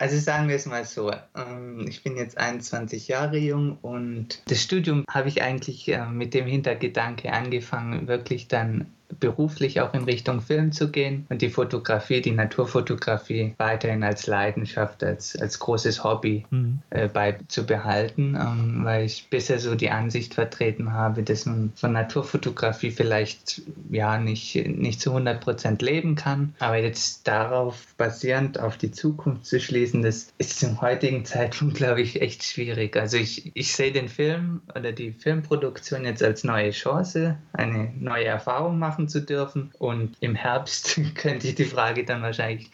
also 0.00 0.18
sagen 0.18 0.48
wir 0.48 0.56
es 0.56 0.64
mal 0.64 0.86
so, 0.86 1.12
ähm, 1.36 1.86
ich 1.86 2.02
bin 2.02 2.16
jetzt 2.16 2.38
21 2.38 3.08
Jahre 3.08 3.36
jung 3.36 3.76
und 3.82 4.42
das 4.46 4.62
Studium 4.62 5.04
habe 5.10 5.28
ich 5.28 5.42
eigentlich 5.42 5.86
äh, 5.88 6.06
mit 6.06 6.32
dem 6.32 6.46
Hintergedanke 6.46 7.30
angefangen, 7.32 8.08
wirklich 8.08 8.48
dann 8.48 8.86
beruflich 9.18 9.80
auch 9.80 9.94
in 9.94 10.04
Richtung 10.04 10.40
Film 10.40 10.72
zu 10.72 10.90
gehen 10.90 11.26
und 11.28 11.42
die 11.42 11.50
Fotografie, 11.50 12.20
die 12.20 12.32
Naturfotografie 12.32 13.54
weiterhin 13.58 14.02
als 14.02 14.26
Leidenschaft, 14.26 15.02
als, 15.02 15.36
als 15.36 15.58
großes 15.58 16.04
Hobby 16.04 16.44
mhm. 16.50 16.80
äh, 16.90 17.08
beizubehalten, 17.08 18.36
ähm, 18.40 18.84
weil 18.84 19.04
ich 19.04 19.28
bisher 19.30 19.58
so 19.58 19.74
die 19.74 19.90
Ansicht 19.90 20.34
vertreten 20.34 20.92
habe, 20.92 21.22
dass 21.22 21.46
man 21.46 21.72
von 21.74 21.92
Naturfotografie 21.92 22.90
vielleicht 22.90 23.62
ja 23.90 24.18
nicht, 24.18 24.54
nicht 24.66 25.00
zu 25.00 25.10
100 25.10 25.40
Prozent 25.40 25.82
leben 25.82 26.14
kann, 26.14 26.54
aber 26.58 26.76
jetzt 26.76 27.26
darauf 27.26 27.94
basierend 27.96 28.58
auf 28.58 28.76
die 28.76 28.90
Zukunft 28.90 29.46
zu 29.46 29.60
schließen, 29.60 30.02
das 30.02 30.32
ist 30.38 30.60
zum 30.60 30.80
heutigen 30.80 31.24
Zeitpunkt, 31.24 31.76
glaube 31.76 32.02
ich, 32.02 32.20
echt 32.20 32.44
schwierig. 32.44 32.96
Also 32.96 33.16
ich, 33.16 33.50
ich 33.54 33.74
sehe 33.74 33.92
den 33.92 34.08
Film 34.08 34.62
oder 34.74 34.92
die 34.92 35.12
Filmproduktion 35.12 36.04
jetzt 36.04 36.22
als 36.22 36.44
neue 36.44 36.70
Chance, 36.70 37.36
eine 37.52 37.92
neue 37.98 38.26
Erfahrung 38.26 38.78
machen 38.78 38.99
machen 39.00 39.08
zu 39.08 39.22
dürfen. 39.22 39.70
Und 39.78 40.16
im 40.20 40.34
Herbst 40.34 41.00
könnte 41.14 41.48
ich 41.48 41.54
die 41.54 41.64
Frage 41.64 42.04
dann 42.04 42.22
wahrscheinlich 42.22 42.70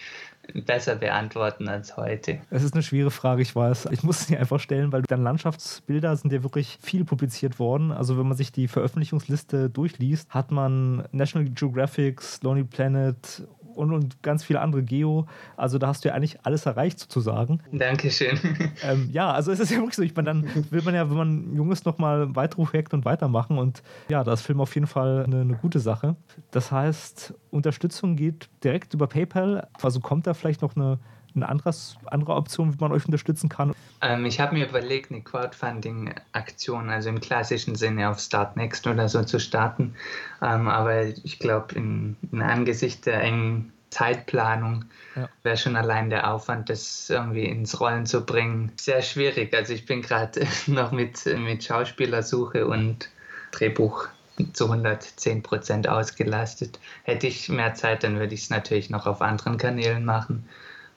besser 0.65 0.95
beantworten 0.95 1.69
als 1.69 1.97
heute? 1.97 2.39
Es 2.51 2.63
ist 2.63 2.75
eine 2.75 2.83
schwere 2.83 3.11
Frage, 3.11 3.43
ich 3.43 3.55
weiß. 3.55 3.89
Ich 3.91 4.05
muss 4.05 4.27
sie 4.27 4.37
einfach 4.37 4.61
stellen, 4.61 4.93
weil 4.93 5.03
dann 5.03 5.23
Landschaftsbilder 5.23 6.17
sind 6.17 6.33
ja 6.33 6.43
wirklich 6.45 6.79
viel 6.81 7.05
publiziert 7.05 7.59
worden. 7.59 7.91
Also 7.91 8.17
wenn 8.17 8.29
man 8.29 8.37
sich 8.37 8.53
die 8.53 8.69
Veröffentlichungsliste 8.69 9.71
durchliest, 9.71 10.31
hat 10.31 10.53
man 10.53 11.09
National 11.11 11.49
Geographic, 11.49 12.23
Lonely 12.43 12.65
Planet 12.65 13.47
und, 13.77 13.93
und 13.93 14.23
ganz 14.23 14.45
viele 14.45 14.61
andere 14.61 14.83
Geo. 14.83 15.27
Also 15.57 15.79
da 15.79 15.89
hast 15.89 16.05
du 16.05 16.09
ja 16.09 16.15
eigentlich 16.15 16.39
alles 16.45 16.67
erreicht 16.67 16.99
sozusagen. 16.99 17.61
Dankeschön. 17.73 18.39
Ähm, 18.83 19.09
ja, 19.11 19.33
also 19.33 19.53
es 19.53 19.61
ist 19.61 19.71
ja 19.71 19.79
wirklich 19.79 19.97
so, 19.97 20.03
ich 20.03 20.15
meine, 20.15 20.27
dann 20.27 20.71
will 20.71 20.83
man 20.83 20.95
ja, 20.95 21.09
wenn 21.09 21.17
man 21.17 21.57
jung 21.57 21.73
ist, 21.73 21.87
nochmal 21.87 22.35
weitere 22.37 22.63
Projekte 22.65 22.95
und 22.95 23.05
weitermachen 23.05 23.59
und 23.59 23.83
ja, 24.09 24.23
da 24.23 24.33
ist 24.33 24.43
Film 24.43 24.61
auf 24.61 24.75
jeden 24.75 24.87
Fall 24.87 25.25
eine, 25.25 25.41
eine 25.41 25.55
gute 25.55 25.81
Sache. 25.81 26.17
Das 26.51 26.71
heißt, 26.71 27.35
Unterstützung 27.51 28.17
geht 28.17 28.49
direkt 28.63 28.93
über 28.95 29.07
PayPal, 29.07 29.67
also 29.81 30.01
kommt 30.01 30.27
da 30.27 30.35
vielleicht 30.35 30.63
noch 30.63 30.77
eine 30.77 30.99
eine 31.37 31.49
anderes, 31.49 31.97
andere 32.07 32.35
Option, 32.35 32.73
wie 32.73 32.79
man 32.81 32.93
euch 32.93 33.05
unterstützen 33.05 33.49
kann? 33.49 33.75
Ähm, 34.01 34.25
ich 34.27 34.41
habe 34.41 34.55
mir 34.55 34.69
überlegt, 34.69 35.11
eine 35.11 35.23
Crowdfunding-Aktion, 35.23 36.91
also 36.91 37.09
im 37.09 37.21
klassischen 37.21 37.75
Sinne 37.75 38.11
auf 38.11 38.19
Startnext 38.19 38.87
oder 38.87 39.09
so 39.09 39.23
zu 39.23 39.39
starten. 39.39 39.95
Ähm, 40.43 40.69
aber 40.69 41.05
ich 41.05 41.39
glaube, 41.39 41.75
in, 41.75 42.17
in 42.33 42.43
Angesicht 42.43 43.07
der 43.07 43.23
engen 43.23 43.73
Zeitplanung 43.91 44.85
ja. 45.15 45.29
wäre 45.43 45.57
schon 45.57 45.77
allein 45.77 46.11
der 46.11 46.31
Aufwand, 46.33 46.69
das 46.69 47.09
irgendwie 47.09 47.45
ins 47.45 47.81
Rollen 47.81 48.05
zu 48.05 48.27
bringen, 48.27 48.73
sehr 48.77 49.01
schwierig. 49.03 49.55
Also 49.55 49.73
ich 49.73 49.87
bin 49.87 50.03
gerade 50.03 50.47
noch 50.67 50.93
mit, 50.93 51.25
mit 51.25 51.65
Schauspielersuche 51.65 52.67
und 52.67 53.09
Drehbuch 53.53 54.09
zu 54.53 54.65
110 54.67 55.43
Prozent 55.43 55.89
ausgelastet. 55.89 56.79
Hätte 57.05 57.27
ich 57.27 57.49
mehr 57.49 57.75
Zeit, 57.75 58.05
dann 58.05 58.19
würde 58.19 58.35
ich 58.35 58.43
es 58.43 58.51
natürlich 58.51 58.91
noch 58.91 59.07
auf 59.07 59.23
anderen 59.23 59.57
Kanälen 59.57 60.05
machen. 60.05 60.47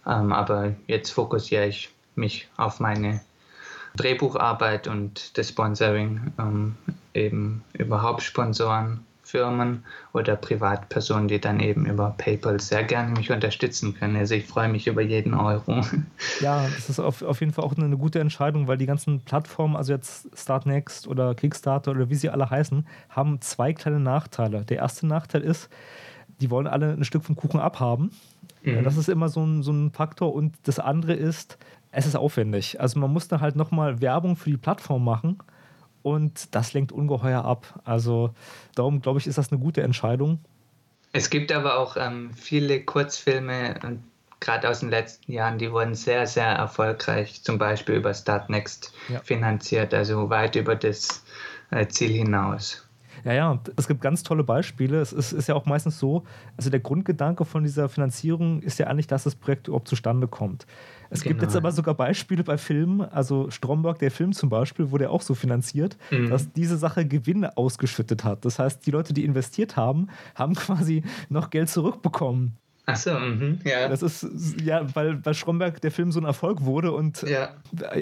Ähm, 0.09 0.33
aber 0.33 0.73
jetzt 0.87 1.11
fokussiere 1.11 1.67
ich 1.67 1.89
mich 2.15 2.47
auf 2.57 2.79
meine 2.79 3.21
Drehbucharbeit 3.95 4.87
und 4.87 5.37
das 5.37 5.49
Sponsoring 5.49 6.33
ähm, 6.39 6.75
eben 7.13 7.63
über 7.73 8.01
Hauptsponsoren 8.01 9.05
Firmen 9.29 9.83
oder 10.11 10.35
Privatpersonen, 10.35 11.27
die 11.27 11.39
dann 11.39 11.59
eben 11.59 11.85
über 11.85 12.15
PayPal 12.17 12.59
sehr 12.59 12.83
gerne 12.83 13.11
mich 13.11 13.31
unterstützen 13.31 13.93
können. 13.93 14.15
Also 14.15 14.33
ich 14.33 14.45
freue 14.45 14.69
mich 14.69 14.87
über 14.87 15.01
jeden 15.01 15.35
Euro. 15.35 15.85
Ja, 16.41 16.67
das 16.75 16.89
ist 16.89 16.99
auf, 16.99 17.21
auf 17.21 17.39
jeden 17.41 17.51
Fall 17.51 17.65
auch 17.65 17.77
eine, 17.77 17.97
gute 17.97 18.19
Entscheidung, 18.19 18.67
weil 18.67 18.77
die 18.77 18.85
ganzen 18.85 19.19
Plattformen, 19.19 19.75
also 19.75 19.91
jetzt 19.91 20.29
Startnext 20.33 21.07
oder 21.07 21.35
Kickstarter 21.35 21.91
oder 21.91 22.09
wie 22.09 22.15
sie 22.15 22.29
alle 22.29 22.49
heißen, 22.49 22.87
haben 23.09 23.41
zwei 23.41 23.73
kleine 23.73 23.99
Nachteile. 23.99 24.63
Der 24.63 24.77
erste 24.77 25.05
Nachteil 25.05 25.41
ist, 25.41 25.69
die 26.41 26.49
wollen 26.49 26.67
alle 26.67 26.93
ein 26.93 27.03
Stück 27.03 27.23
vom 27.23 27.35
Kuchen 27.35 27.59
abhaben. 27.59 28.11
Mhm. 28.63 28.84
Das 28.84 28.98
ist 28.98 29.10
immer 29.10 29.29
so 29.29 29.44
ein, 29.46 29.63
so 29.63 29.72
ein 29.72 29.91
Faktor. 29.91 30.34
Und 30.34 30.56
das 30.63 30.79
andere 30.79 31.13
ist, 31.13 31.58
es 31.91 32.06
ist 32.06 32.15
aufwendig. 32.15 32.79
Also 32.79 33.00
man 33.00 33.12
muss 33.12 33.27
dann 33.27 33.41
halt 33.41 33.56
nochmal 33.56 34.01
Werbung 34.01 34.36
für 34.36 34.50
die 34.50 34.58
Plattform 34.58 35.03
machen 35.03 35.39
und 36.01 36.53
das 36.56 36.74
lenkt 36.74 36.91
ungeheuer 36.91 37.44
ab. 37.44 37.82
Also 37.84 38.34
darum 38.75 39.01
glaube 39.01 39.20
ich, 39.20 39.27
ist 39.27 39.38
das 39.38 39.51
eine 39.51 39.60
gute 39.60 39.82
Entscheidung. 39.82 40.39
Es 41.12 41.29
gibt 41.29 41.51
aber 41.51 41.79
auch 41.79 41.98
ähm, 41.98 42.32
viele 42.36 42.84
Kurzfilme, 42.84 43.75
gerade 44.39 44.70
aus 44.70 44.82
den 44.82 44.89
letzten 44.89 45.32
Jahren, 45.32 45.58
die 45.58 45.72
wurden 45.72 45.96
sehr, 45.96 46.27
sehr 46.27 46.46
erfolgreich, 46.46 47.44
zum 47.44 47.58
Beispiel 47.58 47.96
über 47.96 48.13
Startnext 48.13 48.94
ja. 49.10 49.20
finanziert, 49.20 49.94
also 49.94 50.29
weit 50.29 50.56
über 50.56 50.75
das 50.75 51.24
äh, 51.72 51.88
Ziel 51.88 52.12
hinaus. 52.12 52.88
Ja, 53.23 53.33
ja, 53.33 53.59
es 53.75 53.88
gibt 53.88 54.01
ganz 54.01 54.23
tolle 54.23 54.43
Beispiele. 54.43 54.99
Es 54.99 55.13
ist, 55.13 55.31
ist, 55.31 55.47
ja 55.47 55.55
auch 55.55 55.65
meistens 55.65 55.99
so, 55.99 56.23
also 56.57 56.69
der 56.69 56.79
Grundgedanke 56.79 57.45
von 57.45 57.63
dieser 57.63 57.89
Finanzierung 57.89 58.61
ist 58.61 58.79
ja 58.79 58.88
eigentlich, 58.88 59.07
dass 59.07 59.23
das 59.23 59.35
Projekt 59.35 59.67
überhaupt 59.67 59.88
zustande 59.88 60.27
kommt. 60.27 60.65
Es 61.09 61.21
genau. 61.21 61.31
gibt 61.31 61.41
jetzt 61.43 61.53
genau. 61.53 61.63
aber 61.63 61.71
sogar 61.71 61.95
Beispiele 61.95 62.43
bei 62.43 62.57
Filmen, 62.57 63.01
also 63.01 63.49
Stromberg, 63.49 63.99
der 63.99 64.11
Film 64.11 64.33
zum 64.33 64.49
Beispiel, 64.49 64.91
wurde 64.91 65.05
ja 65.05 65.09
auch 65.09 65.21
so 65.21 65.33
finanziert, 65.33 65.97
mhm. 66.11 66.29
dass 66.29 66.51
diese 66.53 66.77
Sache 66.77 67.05
Gewinne 67.05 67.57
ausgeschüttet 67.57 68.23
hat. 68.23 68.45
Das 68.45 68.59
heißt, 68.59 68.85
die 68.85 68.91
Leute, 68.91 69.13
die 69.13 69.25
investiert 69.25 69.75
haben, 69.75 70.07
haben 70.35 70.55
quasi 70.55 71.03
noch 71.29 71.49
Geld 71.49 71.69
zurückbekommen. 71.69 72.57
Ach 72.91 72.95
so, 72.95 73.11
mh, 73.11 73.57
ja. 73.65 73.88
Das 73.88 74.01
ist, 74.01 74.25
ja, 74.63 74.83
weil 74.95 75.15
bei 75.15 75.33
Stromberg 75.33 75.79
der 75.81 75.91
Film 75.91 76.11
so 76.11 76.19
ein 76.19 76.25
Erfolg 76.25 76.65
wurde 76.65 76.91
und 76.91 77.21
ja. 77.21 77.49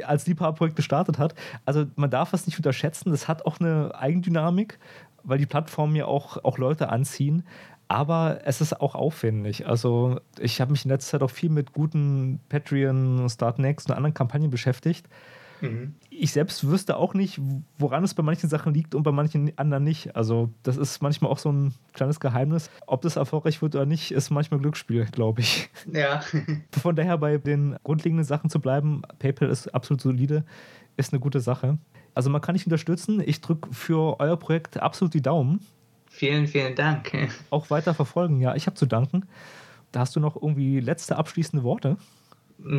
als 0.06 0.28
Liebhaberprojekt 0.28 0.78
gestartet 0.78 1.20
hat. 1.20 1.36
Also 1.66 1.86
man 1.96 2.10
darf 2.10 2.32
das 2.32 2.46
nicht 2.46 2.58
unterschätzen, 2.58 3.12
das 3.12 3.28
hat 3.28 3.46
auch 3.46 3.60
eine 3.60 3.94
Eigendynamik, 3.96 4.80
weil 5.28 5.38
die 5.38 5.46
Plattformen 5.46 5.96
ja 5.96 6.06
auch, 6.06 6.44
auch 6.44 6.58
Leute 6.58 6.90
anziehen. 6.90 7.44
Aber 7.90 8.42
es 8.44 8.60
ist 8.60 8.82
auch 8.82 8.96
aufwendig. 8.96 9.68
Also 9.68 10.20
ich 10.40 10.60
habe 10.60 10.72
mich 10.72 10.84
in 10.84 10.92
letzter 10.92 11.12
Zeit 11.12 11.24
auch 11.24 11.32
viel 11.32 11.50
mit 11.50 11.72
guten 11.72 12.40
Patreon, 12.50 13.30
Startnext 13.30 13.90
und 13.90 13.96
anderen 13.96 14.14
Kampagnen 14.14 14.50
beschäftigt. 14.50 15.08
Mhm. 15.62 15.96
Ich 16.10 16.32
selbst 16.32 16.68
wüsste 16.68 16.98
auch 16.98 17.14
nicht, 17.14 17.40
woran 17.78 18.04
es 18.04 18.14
bei 18.14 18.24
manchen 18.24 18.50
Sachen 18.50 18.74
liegt 18.74 18.94
und 18.94 19.04
bei 19.04 19.12
manchen 19.12 19.58
anderen 19.58 19.84
nicht. 19.84 20.16
Also, 20.16 20.50
das 20.64 20.78
ist 20.78 21.02
manchmal 21.02 21.32
auch 21.32 21.38
so 21.38 21.52
ein 21.52 21.74
kleines 21.94 22.20
Geheimnis. 22.20 22.70
Ob 22.86 23.02
das 23.02 23.16
erfolgreich 23.16 23.62
wird 23.62 23.76
oder 23.76 23.86
nicht, 23.86 24.12
ist 24.12 24.30
manchmal 24.30 24.60
Glücksspiel, 24.60 25.06
glaube 25.06 25.42
ich. 25.42 25.70
Ja. 25.92 26.22
Von 26.82 26.96
daher 26.96 27.18
bei 27.18 27.38
den 27.38 27.78
grundlegenden 27.84 28.26
Sachen 28.26 28.50
zu 28.50 28.60
bleiben, 28.60 29.02
PayPal 29.20 29.50
ist 29.50 29.74
absolut 29.74 30.02
solide, 30.02 30.44
ist 30.96 31.14
eine 31.14 31.20
gute 31.20 31.40
Sache. 31.40 31.78
Also, 32.18 32.32
man 32.32 32.42
kann 32.42 32.56
dich 32.56 32.66
unterstützen. 32.66 33.22
Ich 33.24 33.42
drücke 33.42 33.72
für 33.72 34.20
euer 34.20 34.38
Projekt 34.38 34.80
absolut 34.80 35.14
die 35.14 35.22
Daumen. 35.22 35.64
Vielen, 36.10 36.48
vielen 36.48 36.74
Dank. 36.74 37.12
Auch 37.52 37.70
weiter 37.70 37.94
verfolgen, 37.94 38.42
ja. 38.42 38.56
Ich 38.56 38.66
habe 38.66 38.76
zu 38.76 38.88
danken. 38.88 39.28
Da 39.92 40.00
hast 40.00 40.16
du 40.16 40.20
noch 40.20 40.36
irgendwie 40.36 40.80
letzte 40.80 41.16
abschließende 41.16 41.64
Worte? 41.64 41.96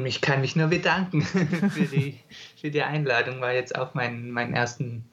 Ich 0.05 0.21
kann 0.23 0.41
mich 0.41 0.57
nur 0.57 0.67
bedanken 0.67 1.23
für 1.23 1.85
die, 1.85 2.19
für 2.57 2.73
die 2.73 2.83
Einladung. 2.83 3.41
War 3.41 3.53
jetzt 3.53 3.79
auch 3.79 3.95
mein, 3.95 4.33
mein 4.33 4.55
ersten, 4.55 5.05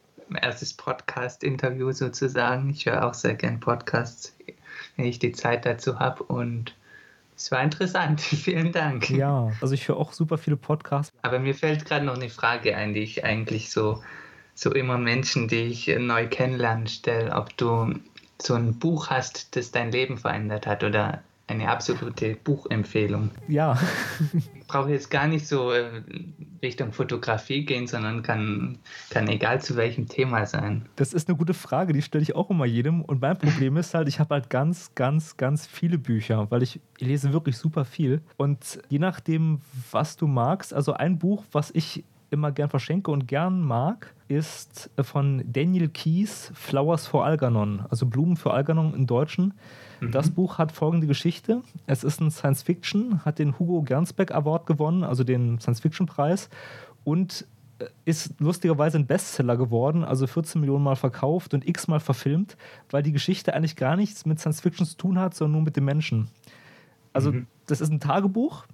erstes 0.42 0.74
Podcast-Interview 0.74 1.92
sozusagen. 1.92 2.72
Ich 2.72 2.88
höre 2.88 3.06
auch 3.06 3.14
sehr 3.14 3.36
gern 3.36 3.60
Podcasts, 3.60 4.36
wenn 4.96 5.06
ich 5.06 5.20
die 5.20 5.34
Zeit 5.34 5.68
dazu 5.68 6.00
habe. 6.00 6.24
Und 6.24 6.76
es 7.36 7.52
war 7.52 7.62
interessant. 7.62 8.22
Vielen 8.22 8.72
Dank. 8.72 9.10
Ja, 9.10 9.52
also 9.62 9.74
ich 9.74 9.88
höre 9.88 9.98
auch 9.98 10.14
super 10.14 10.38
viele 10.38 10.58
Podcasts. 10.58 11.12
Aber 11.22 11.40
mir 11.40 11.56
fällt 11.56 11.86
gerade 11.86 12.06
noch 12.06 12.16
eine 12.16 12.30
Frage 12.30 12.76
ein, 12.76 12.94
die 12.94 13.02
ich 13.02 13.24
eigentlich 13.24 13.72
so, 13.72 14.02
so 14.54 14.74
immer 14.74 14.98
Menschen, 14.98 15.48
die 15.48 15.64
ich 15.64 15.88
neu 15.88 16.28
kennenlernen, 16.28 16.88
stelle. 16.88 17.34
Ob 17.34 17.56
du 17.58 17.94
so 18.42 18.54
ein 18.54 18.80
Buch 18.80 19.10
hast, 19.10 19.56
das 19.56 19.72
dein 19.72 19.92
Leben 19.92 20.18
verändert 20.18 20.68
hat 20.68 20.84
oder 20.84 21.24
eine 21.48 21.70
absolute 21.70 22.36
Buchempfehlung. 22.44 23.30
Ja. 23.48 23.78
ich 24.34 24.68
brauche 24.68 24.90
jetzt 24.90 25.12
gar 25.12 25.28
nicht 25.28 25.48
so 25.48 25.72
äh, 25.72 26.02
Richtung 26.64 26.92
Fotografie 26.92 27.66
gehen, 27.66 27.86
sondern 27.86 28.24
kann, 28.24 28.80
kann 29.12 29.28
egal 29.28 29.62
zu 29.62 29.76
welchem 29.76 30.08
Thema 30.08 30.46
sein. 30.46 30.88
Das 30.96 31.14
ist 31.14 31.30
eine 31.30 31.38
gute 31.38 31.54
Frage, 31.54 31.94
die 31.94 32.02
stelle 32.02 32.24
ich 32.24 32.36
auch 32.36 32.50
immer 32.50 32.66
jedem. 32.66 33.04
Und 33.04 33.22
mein 33.22 33.38
Problem 33.38 33.78
ist 33.78 33.94
halt, 33.94 34.08
ich 34.08 34.20
habe 34.20 34.34
halt 34.34 34.50
ganz, 34.50 34.96
ganz, 34.96 35.38
ganz 35.38 35.68
viele 35.68 36.00
Bücher, 36.00 36.50
weil 36.50 36.64
ich 36.64 36.80
lese 37.00 37.32
wirklich 37.32 37.58
super 37.58 37.86
viel. 37.86 38.22
Und 38.38 38.80
je 38.90 39.00
nachdem, 39.00 39.62
was 39.92 40.18
du 40.18 40.26
magst, 40.28 40.74
also 40.74 40.94
ein 40.94 41.20
Buch, 41.20 41.44
was 41.52 41.70
ich 41.74 42.04
immer 42.36 42.52
gern 42.52 42.70
verschenke 42.70 43.10
und 43.10 43.28
gern 43.28 43.62
mag, 43.62 44.14
ist 44.28 44.90
von 45.02 45.44
Daniel 45.52 45.90
Keys 45.90 46.52
Flowers 46.54 47.08
for 47.08 47.26
Algernon, 47.26 47.86
also 47.90 48.06
Blumen 48.06 48.38
für 48.38 48.52
Algernon 48.52 48.94
im 48.94 49.08
Deutschen. 49.08 49.54
Mhm. 50.02 50.12
Das 50.12 50.30
Buch 50.30 50.58
hat 50.58 50.72
folgende 50.72 51.08
Geschichte. 51.08 51.62
Es 51.88 52.04
ist 52.04 52.22
ein 52.22 52.32
Science 52.32 52.64
Fiction, 52.64 53.24
hat 53.26 53.40
den 53.40 53.58
Hugo 53.58 53.82
Gernsback 53.82 54.32
Award 54.32 54.66
gewonnen, 54.66 55.04
also 55.04 55.24
den 55.24 55.60
Science 55.60 55.80
Fiction 55.80 56.06
Preis 56.06 56.50
und 57.04 57.48
äh, 57.80 57.86
ist 58.06 58.40
lustigerweise 58.40 58.98
ein 58.98 59.08
Bestseller 59.08 59.58
geworden, 59.58 60.04
also 60.04 60.28
14 60.28 60.62
Millionen 60.62 60.84
Mal 60.84 60.96
verkauft 60.96 61.54
und 61.54 61.68
x-mal 61.68 62.00
verfilmt, 62.00 62.58
weil 62.90 63.04
die 63.04 63.12
Geschichte 63.12 63.54
eigentlich 63.54 63.76
gar 63.76 63.96
nichts 63.96 64.26
mit 64.26 64.40
Science 64.40 64.62
Fiction 64.62 64.86
zu 64.86 64.98
tun 64.98 65.20
hat, 65.20 65.34
sondern 65.34 65.54
nur 65.54 65.62
mit 65.64 65.76
dem 65.76 65.86
Menschen. 65.86 66.30
Also, 67.14 67.32
mhm. 67.32 67.48
das 67.66 67.80
ist 67.80 67.92
ein 67.92 68.02
Tagebuch, 68.02 68.66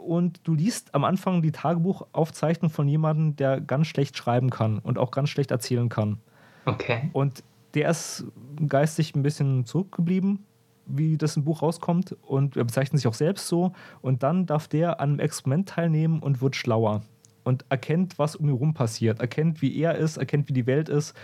und 0.00 0.40
du 0.44 0.54
liest 0.54 0.94
am 0.94 1.04
Anfang 1.04 1.42
die 1.42 1.52
Tagebuchaufzeichnung 1.52 2.70
von 2.70 2.88
jemandem, 2.88 3.36
der 3.36 3.60
ganz 3.60 3.86
schlecht 3.86 4.16
schreiben 4.16 4.50
kann 4.50 4.78
und 4.78 4.98
auch 4.98 5.10
ganz 5.10 5.28
schlecht 5.28 5.50
erzählen 5.50 5.88
kann. 5.88 6.18
Okay. 6.66 7.10
Und 7.12 7.42
der 7.74 7.90
ist 7.90 8.24
geistig 8.66 9.14
ein 9.14 9.22
bisschen 9.22 9.64
zurückgeblieben, 9.64 10.44
wie 10.86 11.16
das 11.16 11.36
im 11.36 11.44
Buch 11.44 11.62
rauskommt 11.62 12.16
und 12.22 12.56
er 12.56 12.64
bezeichnet 12.64 12.98
sich 12.98 13.06
auch 13.06 13.14
selbst 13.14 13.46
so 13.46 13.72
und 14.02 14.22
dann 14.22 14.46
darf 14.46 14.66
der 14.66 15.00
an 15.00 15.10
einem 15.10 15.20
Experiment 15.20 15.68
teilnehmen 15.68 16.20
und 16.20 16.40
wird 16.40 16.56
schlauer 16.56 17.02
und 17.44 17.64
erkennt, 17.68 18.18
was 18.18 18.34
um 18.34 18.46
ihn 18.46 18.54
herum 18.54 18.74
passiert, 18.74 19.20
erkennt, 19.20 19.62
wie 19.62 19.76
er 19.78 19.94
ist, 19.96 20.16
erkennt, 20.16 20.48
wie 20.48 20.52
die 20.52 20.66
Welt 20.66 20.88
ist 20.88 21.14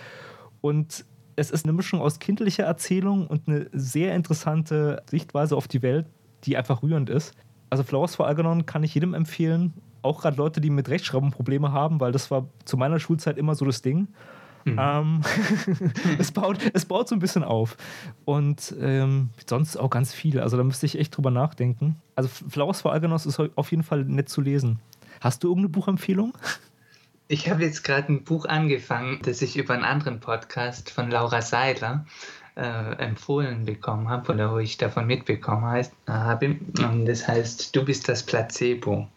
und 0.61 1.05
es 1.35 1.51
ist 1.51 1.65
eine 1.65 1.73
Mischung 1.73 2.01
aus 2.01 2.21
kindlicher 2.21 2.65
Erzählung 2.65 3.27
und 3.27 3.49
eine 3.49 3.69
sehr 3.73 4.15
interessante 4.15 5.03
Sichtweise 5.11 5.57
auf 5.57 5.69
die 5.69 5.83
Welt, 5.83 6.07
die 6.45 6.57
einfach 6.57 6.83
rührend 6.83 7.11
ist 7.11 7.35
also 7.77 7.85
Flowers 7.85 8.17
for 8.17 8.27
Algernon 8.27 8.65
kann 8.65 8.83
ich 8.83 8.95
jedem 8.95 9.13
empfehlen. 9.13 9.75
Auch 10.01 10.23
gerade 10.23 10.37
Leute, 10.37 10.61
die 10.63 10.71
mit 10.71 10.89
Rechtschreibung 10.89 11.31
Probleme 11.31 11.73
haben, 11.73 12.01
weil 12.01 12.11
das 12.11 12.31
war 12.31 12.47
zu 12.65 12.77
meiner 12.79 12.99
Schulzeit 12.99 13.37
immer 13.37 13.55
so 13.55 13.67
das 13.67 13.83
Ding. 13.83 14.09
Mhm. 14.65 14.79
Ähm, 14.81 15.21
es, 16.19 16.33
baut, 16.33 16.59
es 16.73 16.87
baut 16.87 17.07
so 17.09 17.15
ein 17.15 17.19
bisschen 17.19 17.45
auf. 17.45 17.77
Und 18.25 18.75
ähm, 18.81 19.29
sonst 19.47 19.77
auch 19.77 19.91
ganz 19.91 20.15
viel. 20.15 20.41
Also 20.41 20.57
da 20.57 20.65
müsste 20.65 20.87
ich 20.87 20.99
echt 20.99 21.15
drüber 21.15 21.31
nachdenken. 21.31 21.97
Also 22.15 22.29
Flowers 22.49 22.81
for 22.81 22.93
Algernon 22.93 23.17
ist 23.17 23.39
auf 23.39 23.71
jeden 23.71 23.83
Fall 23.83 24.05
nett 24.05 24.31
zu 24.31 24.41
lesen. 24.41 24.79
Hast 25.21 25.45
du 25.45 25.49
irgendeine 25.49 25.69
Buchempfehlung? 25.69 26.33
Ich 27.29 27.51
habe 27.51 27.63
jetzt 27.63 27.85
gerade 27.85 28.11
ein 28.11 28.25
Buch 28.25 28.47
angefangen, 28.47 29.21
das 29.23 29.43
ich 29.43 29.59
über 29.59 29.75
einen 29.75 29.85
anderen 29.85 30.21
Podcast 30.21 30.91
von 30.91 31.11
Laura 31.11 31.43
Seiler 31.43 32.07
äh, 32.57 32.97
empfohlen 32.99 33.65
bekommen 33.65 34.09
habe 34.09 34.33
oder 34.33 34.53
wo 34.53 34.59
ich 34.59 34.79
davon 34.79 35.07
mitbekommen 35.07 35.85
habe. 36.07 36.57
das 37.05 37.29
heißt, 37.29 37.77
du 37.77 37.85
bist 37.85 38.09
das 38.09 38.23
Placebo. 38.23 39.09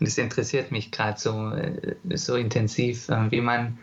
Und 0.00 0.06
es 0.06 0.18
interessiert 0.18 0.72
mich 0.72 0.90
gerade 0.90 1.18
so, 1.18 1.50
äh, 1.52 1.94
so 2.16 2.36
intensiv, 2.36 3.08
äh, 3.08 3.30
wie 3.30 3.40
man 3.40 3.78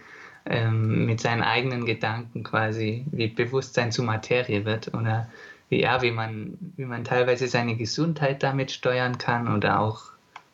ähm, 0.46 1.06
mit 1.06 1.22
seinen 1.22 1.44
eigenen 1.44 1.86
Gedanken 1.86 2.44
quasi, 2.44 3.06
wie 3.12 3.28
Bewusstsein 3.28 3.92
zu 3.92 4.04
Materie 4.04 4.66
wird 4.66 4.94
oder 4.94 5.30
wie, 5.70 5.82
ja, 5.82 6.02
wie, 6.02 6.12
man, 6.12 6.58
wie 6.76 6.86
man 6.86 7.04
teilweise 7.04 7.48
seine 7.48 7.76
Gesundheit 7.76 8.44
damit 8.44 8.72
steuern 8.72 9.18
kann 9.18 9.54
oder 9.54 9.80
auch 9.80 10.04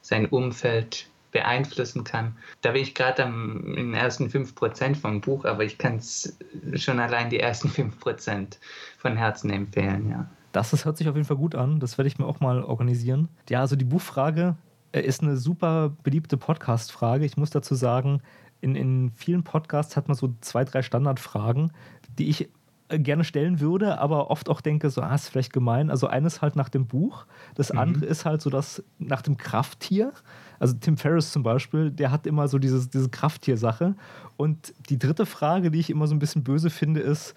sein 0.02 0.26
Umfeld 0.26 1.09
beeinflussen 1.32 2.04
kann. 2.04 2.36
Da 2.62 2.72
bin 2.72 2.82
ich 2.82 2.96
gerade 2.96 3.24
in 3.24 3.76
den 3.76 3.94
ersten 3.94 4.28
5% 4.28 4.96
vom 4.96 5.22
Buch, 5.22 5.46
aber 5.46 5.64
ich 5.64 5.78
kann 5.78 5.98
es 5.98 6.38
schon 6.76 7.00
allein 7.00 7.30
die 7.30 7.40
ersten 7.40 7.70
5% 7.70 8.58
von 8.98 9.18
Herzen 9.18 9.50
empfehlen, 9.50 10.10
ja. 10.10 10.30
Das, 10.52 10.72
das 10.72 10.84
hört 10.84 10.98
sich 10.98 11.08
auf 11.08 11.16
jeden 11.16 11.28
Fall 11.28 11.38
gut 11.38 11.54
an. 11.54 11.80
Das 11.80 12.00
werde 12.00 12.08
ich 12.08 12.18
mir 12.18 12.26
auch 12.26 12.40
mal 12.40 12.64
organisieren. 12.64 13.30
Ja, 13.50 13.60
also 13.60 13.76
die 13.76 13.86
Buchfrage 13.86 14.56
äh, 14.92 15.02
ist 15.02 15.22
eine 15.22 15.38
super 15.38 15.96
beliebte 16.02 16.38
Podcast-Frage. 16.38 17.24
Ich 17.24 17.38
muss 17.38 17.52
dazu 17.52 17.76
sagen, 17.76 18.22
in, 18.62 18.76
in 18.76 19.12
vielen 19.12 19.44
Podcasts 19.44 19.96
hat 19.96 20.08
man 20.08 20.18
so 20.18 20.34
zwei, 20.42 20.66
drei 20.66 20.82
Standardfragen, 20.82 21.72
die 22.18 22.30
ich 22.30 22.50
gerne 22.90 23.24
stellen 23.24 23.60
würde, 23.60 24.00
aber 24.00 24.32
oft 24.32 24.50
auch 24.50 24.62
denke, 24.62 24.90
so, 24.90 25.02
ah, 25.02 25.14
ist 25.14 25.30
vielleicht 25.30 25.54
gemein. 25.54 25.90
Also 25.90 26.08
eines 26.08 26.42
halt 26.42 26.56
nach 26.56 26.70
dem 26.70 26.88
Buch, 26.88 27.26
das 27.56 27.72
mhm. 27.72 27.80
andere 27.80 28.06
ist 28.06 28.26
halt 28.26 28.42
so 28.42 28.50
das 28.50 28.84
nach 28.98 29.22
dem 29.22 29.38
Krafttier. 29.38 30.12
Also 30.60 30.74
Tim 30.80 30.98
Ferriss 30.98 31.32
zum 31.32 31.44
Beispiel, 31.44 31.92
der 31.92 32.12
hat 32.12 32.26
immer 32.26 32.48
so 32.48 32.58
dieses, 32.58 32.90
diese 32.90 33.10
Krafttier-Sache. 33.10 33.96
Und 34.38 34.74
die 34.90 34.98
dritte 34.98 35.26
Frage, 35.26 35.72
die 35.72 35.80
ich 35.80 35.90
immer 35.90 36.08
so 36.08 36.16
ein 36.16 36.20
bisschen 36.20 36.44
böse 36.44 36.70
finde, 36.70 37.00
ist, 37.00 37.36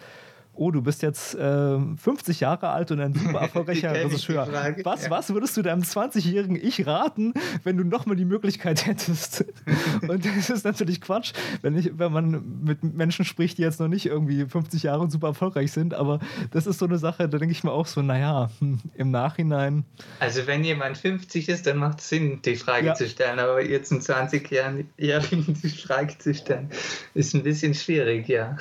oh, 0.55 0.71
du 0.71 0.83
bist 0.83 1.03
jetzt 1.03 1.35
äh, 1.35 1.79
50 1.97 2.41
Jahre 2.41 2.69
alt 2.69 2.91
und 2.91 3.01
ein 3.01 3.15
super 3.15 3.41
erfolgreicher 3.41 3.93
Regisseur. 3.93 4.47
Was, 4.85 5.09
was 5.11 5.33
würdest 5.33 5.57
du 5.57 5.63
deinem 5.63 5.83
20-jährigen 5.83 6.57
Ich 6.57 6.87
raten, 6.87 7.33
wenn 7.65 7.77
du 7.77 7.85
nochmal 7.85 8.17
die 8.17 8.25
Möglichkeit 8.25 8.87
hättest? 8.87 9.45
und 10.09 10.25
das 10.25 10.51
ist 10.51 10.65
natürlich 10.65 11.01
Quatsch, 11.01 11.33
wenn, 11.63 11.77
ich, 11.77 11.99
wenn 11.99 12.13
man 12.13 12.63
mit 12.65 12.83
Menschen 12.83 13.25
spricht, 13.25 13.59
die 13.59 13.63
jetzt 13.63 13.81
noch 13.81 13.89
nicht 13.89 14.07
irgendwie 14.07 14.45
50 14.45 14.83
Jahre 14.83 15.01
und 15.01 15.11
super 15.11 15.29
erfolgreich 15.29 15.73
sind, 15.73 15.95
aber 15.95 16.21
das 16.51 16.67
ist 16.67 16.79
so 16.79 16.87
eine 16.87 16.99
Sache, 16.99 17.29
da 17.29 17.39
denke 17.39 17.53
ich 17.53 17.65
mir 17.65 17.73
auch 17.73 17.87
so, 17.87 18.03
naja, 18.03 18.51
hm, 18.59 18.81
im 18.95 19.11
Nachhinein. 19.11 19.85
Also 20.21 20.47
wenn 20.47 20.65
jemand 20.65 20.99
50 20.99 21.49
ist, 21.49 21.67
dann 21.67 21.79
macht 21.79 22.01
es 22.01 22.09
Sinn, 22.09 22.41
die 22.45 22.57
Frage 22.57 22.89
ja. 22.89 22.95
zu 22.95 23.09
stellen, 23.09 23.39
aber 23.39 23.65
jetzt 23.65 23.91
einen 23.93 24.03
20-Jährigen 24.03 25.55
die 25.63 25.69
Frage 25.69 26.19
zu 26.19 26.35
stellen, 26.35 26.69
ist 27.15 27.35
ein 27.35 27.43
bisschen 27.43 27.75
schwierig, 27.75 28.29
ja. 28.29 28.57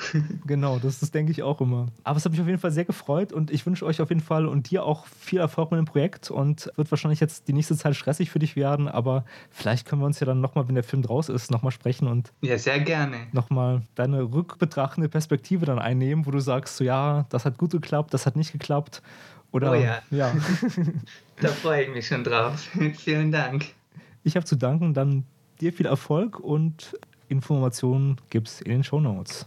Genau, 0.46 0.78
das, 0.78 1.00
das 1.00 1.10
denke 1.10 1.32
ich 1.32 1.42
auch 1.42 1.60
immer. 1.60 1.81
Aber 2.04 2.16
es 2.16 2.24
hat 2.24 2.32
mich 2.32 2.40
auf 2.40 2.46
jeden 2.46 2.58
Fall 2.58 2.70
sehr 2.70 2.84
gefreut 2.84 3.32
und 3.32 3.50
ich 3.50 3.64
wünsche 3.66 3.84
euch 3.84 4.00
auf 4.00 4.10
jeden 4.10 4.20
Fall 4.20 4.46
und 4.46 4.70
dir 4.70 4.84
auch 4.84 5.06
viel 5.06 5.38
Erfolg 5.38 5.70
mit 5.70 5.78
dem 5.78 5.86
Projekt 5.86 6.30
und 6.30 6.70
wird 6.76 6.90
wahrscheinlich 6.90 7.20
jetzt 7.20 7.48
die 7.48 7.52
nächste 7.52 7.76
Zeit 7.76 7.96
stressig 7.96 8.30
für 8.30 8.38
dich 8.38 8.56
werden, 8.56 8.88
aber 8.88 9.24
vielleicht 9.50 9.86
können 9.86 10.02
wir 10.02 10.06
uns 10.06 10.20
ja 10.20 10.26
dann 10.26 10.40
nochmal, 10.40 10.68
wenn 10.68 10.74
der 10.74 10.84
Film 10.84 11.02
draus 11.02 11.28
ist, 11.28 11.50
nochmal 11.50 11.72
sprechen 11.72 12.08
und 12.08 12.32
ja, 12.40 12.58
sehr 12.58 12.80
gerne. 12.80 13.16
Nochmal 13.32 13.82
deine 13.94 14.22
rückbetrachtende 14.22 15.08
Perspektive 15.08 15.66
dann 15.66 15.78
einnehmen, 15.78 16.26
wo 16.26 16.30
du 16.30 16.40
sagst, 16.40 16.76
so 16.76 16.84
ja, 16.84 17.26
das 17.28 17.44
hat 17.44 17.58
gut 17.58 17.72
geklappt, 17.72 18.14
das 18.14 18.26
hat 18.26 18.36
nicht 18.36 18.52
geklappt. 18.52 19.02
Oder, 19.52 19.72
oh 19.72 19.74
ja. 19.74 20.02
ja. 20.10 20.32
da 21.40 21.48
freue 21.48 21.84
ich 21.84 21.90
mich 21.90 22.06
schon 22.06 22.24
drauf. 22.24 22.68
Vielen 22.98 23.30
Dank. 23.30 23.66
Ich 24.24 24.36
habe 24.36 24.46
zu 24.46 24.56
danken, 24.56 24.94
dann 24.94 25.24
dir 25.60 25.72
viel 25.72 25.86
Erfolg 25.86 26.40
und 26.40 26.96
Informationen 27.28 28.16
gibt 28.30 28.48
es 28.48 28.60
in 28.60 28.70
den 28.70 28.84
Show 28.84 29.00
Notes. 29.00 29.46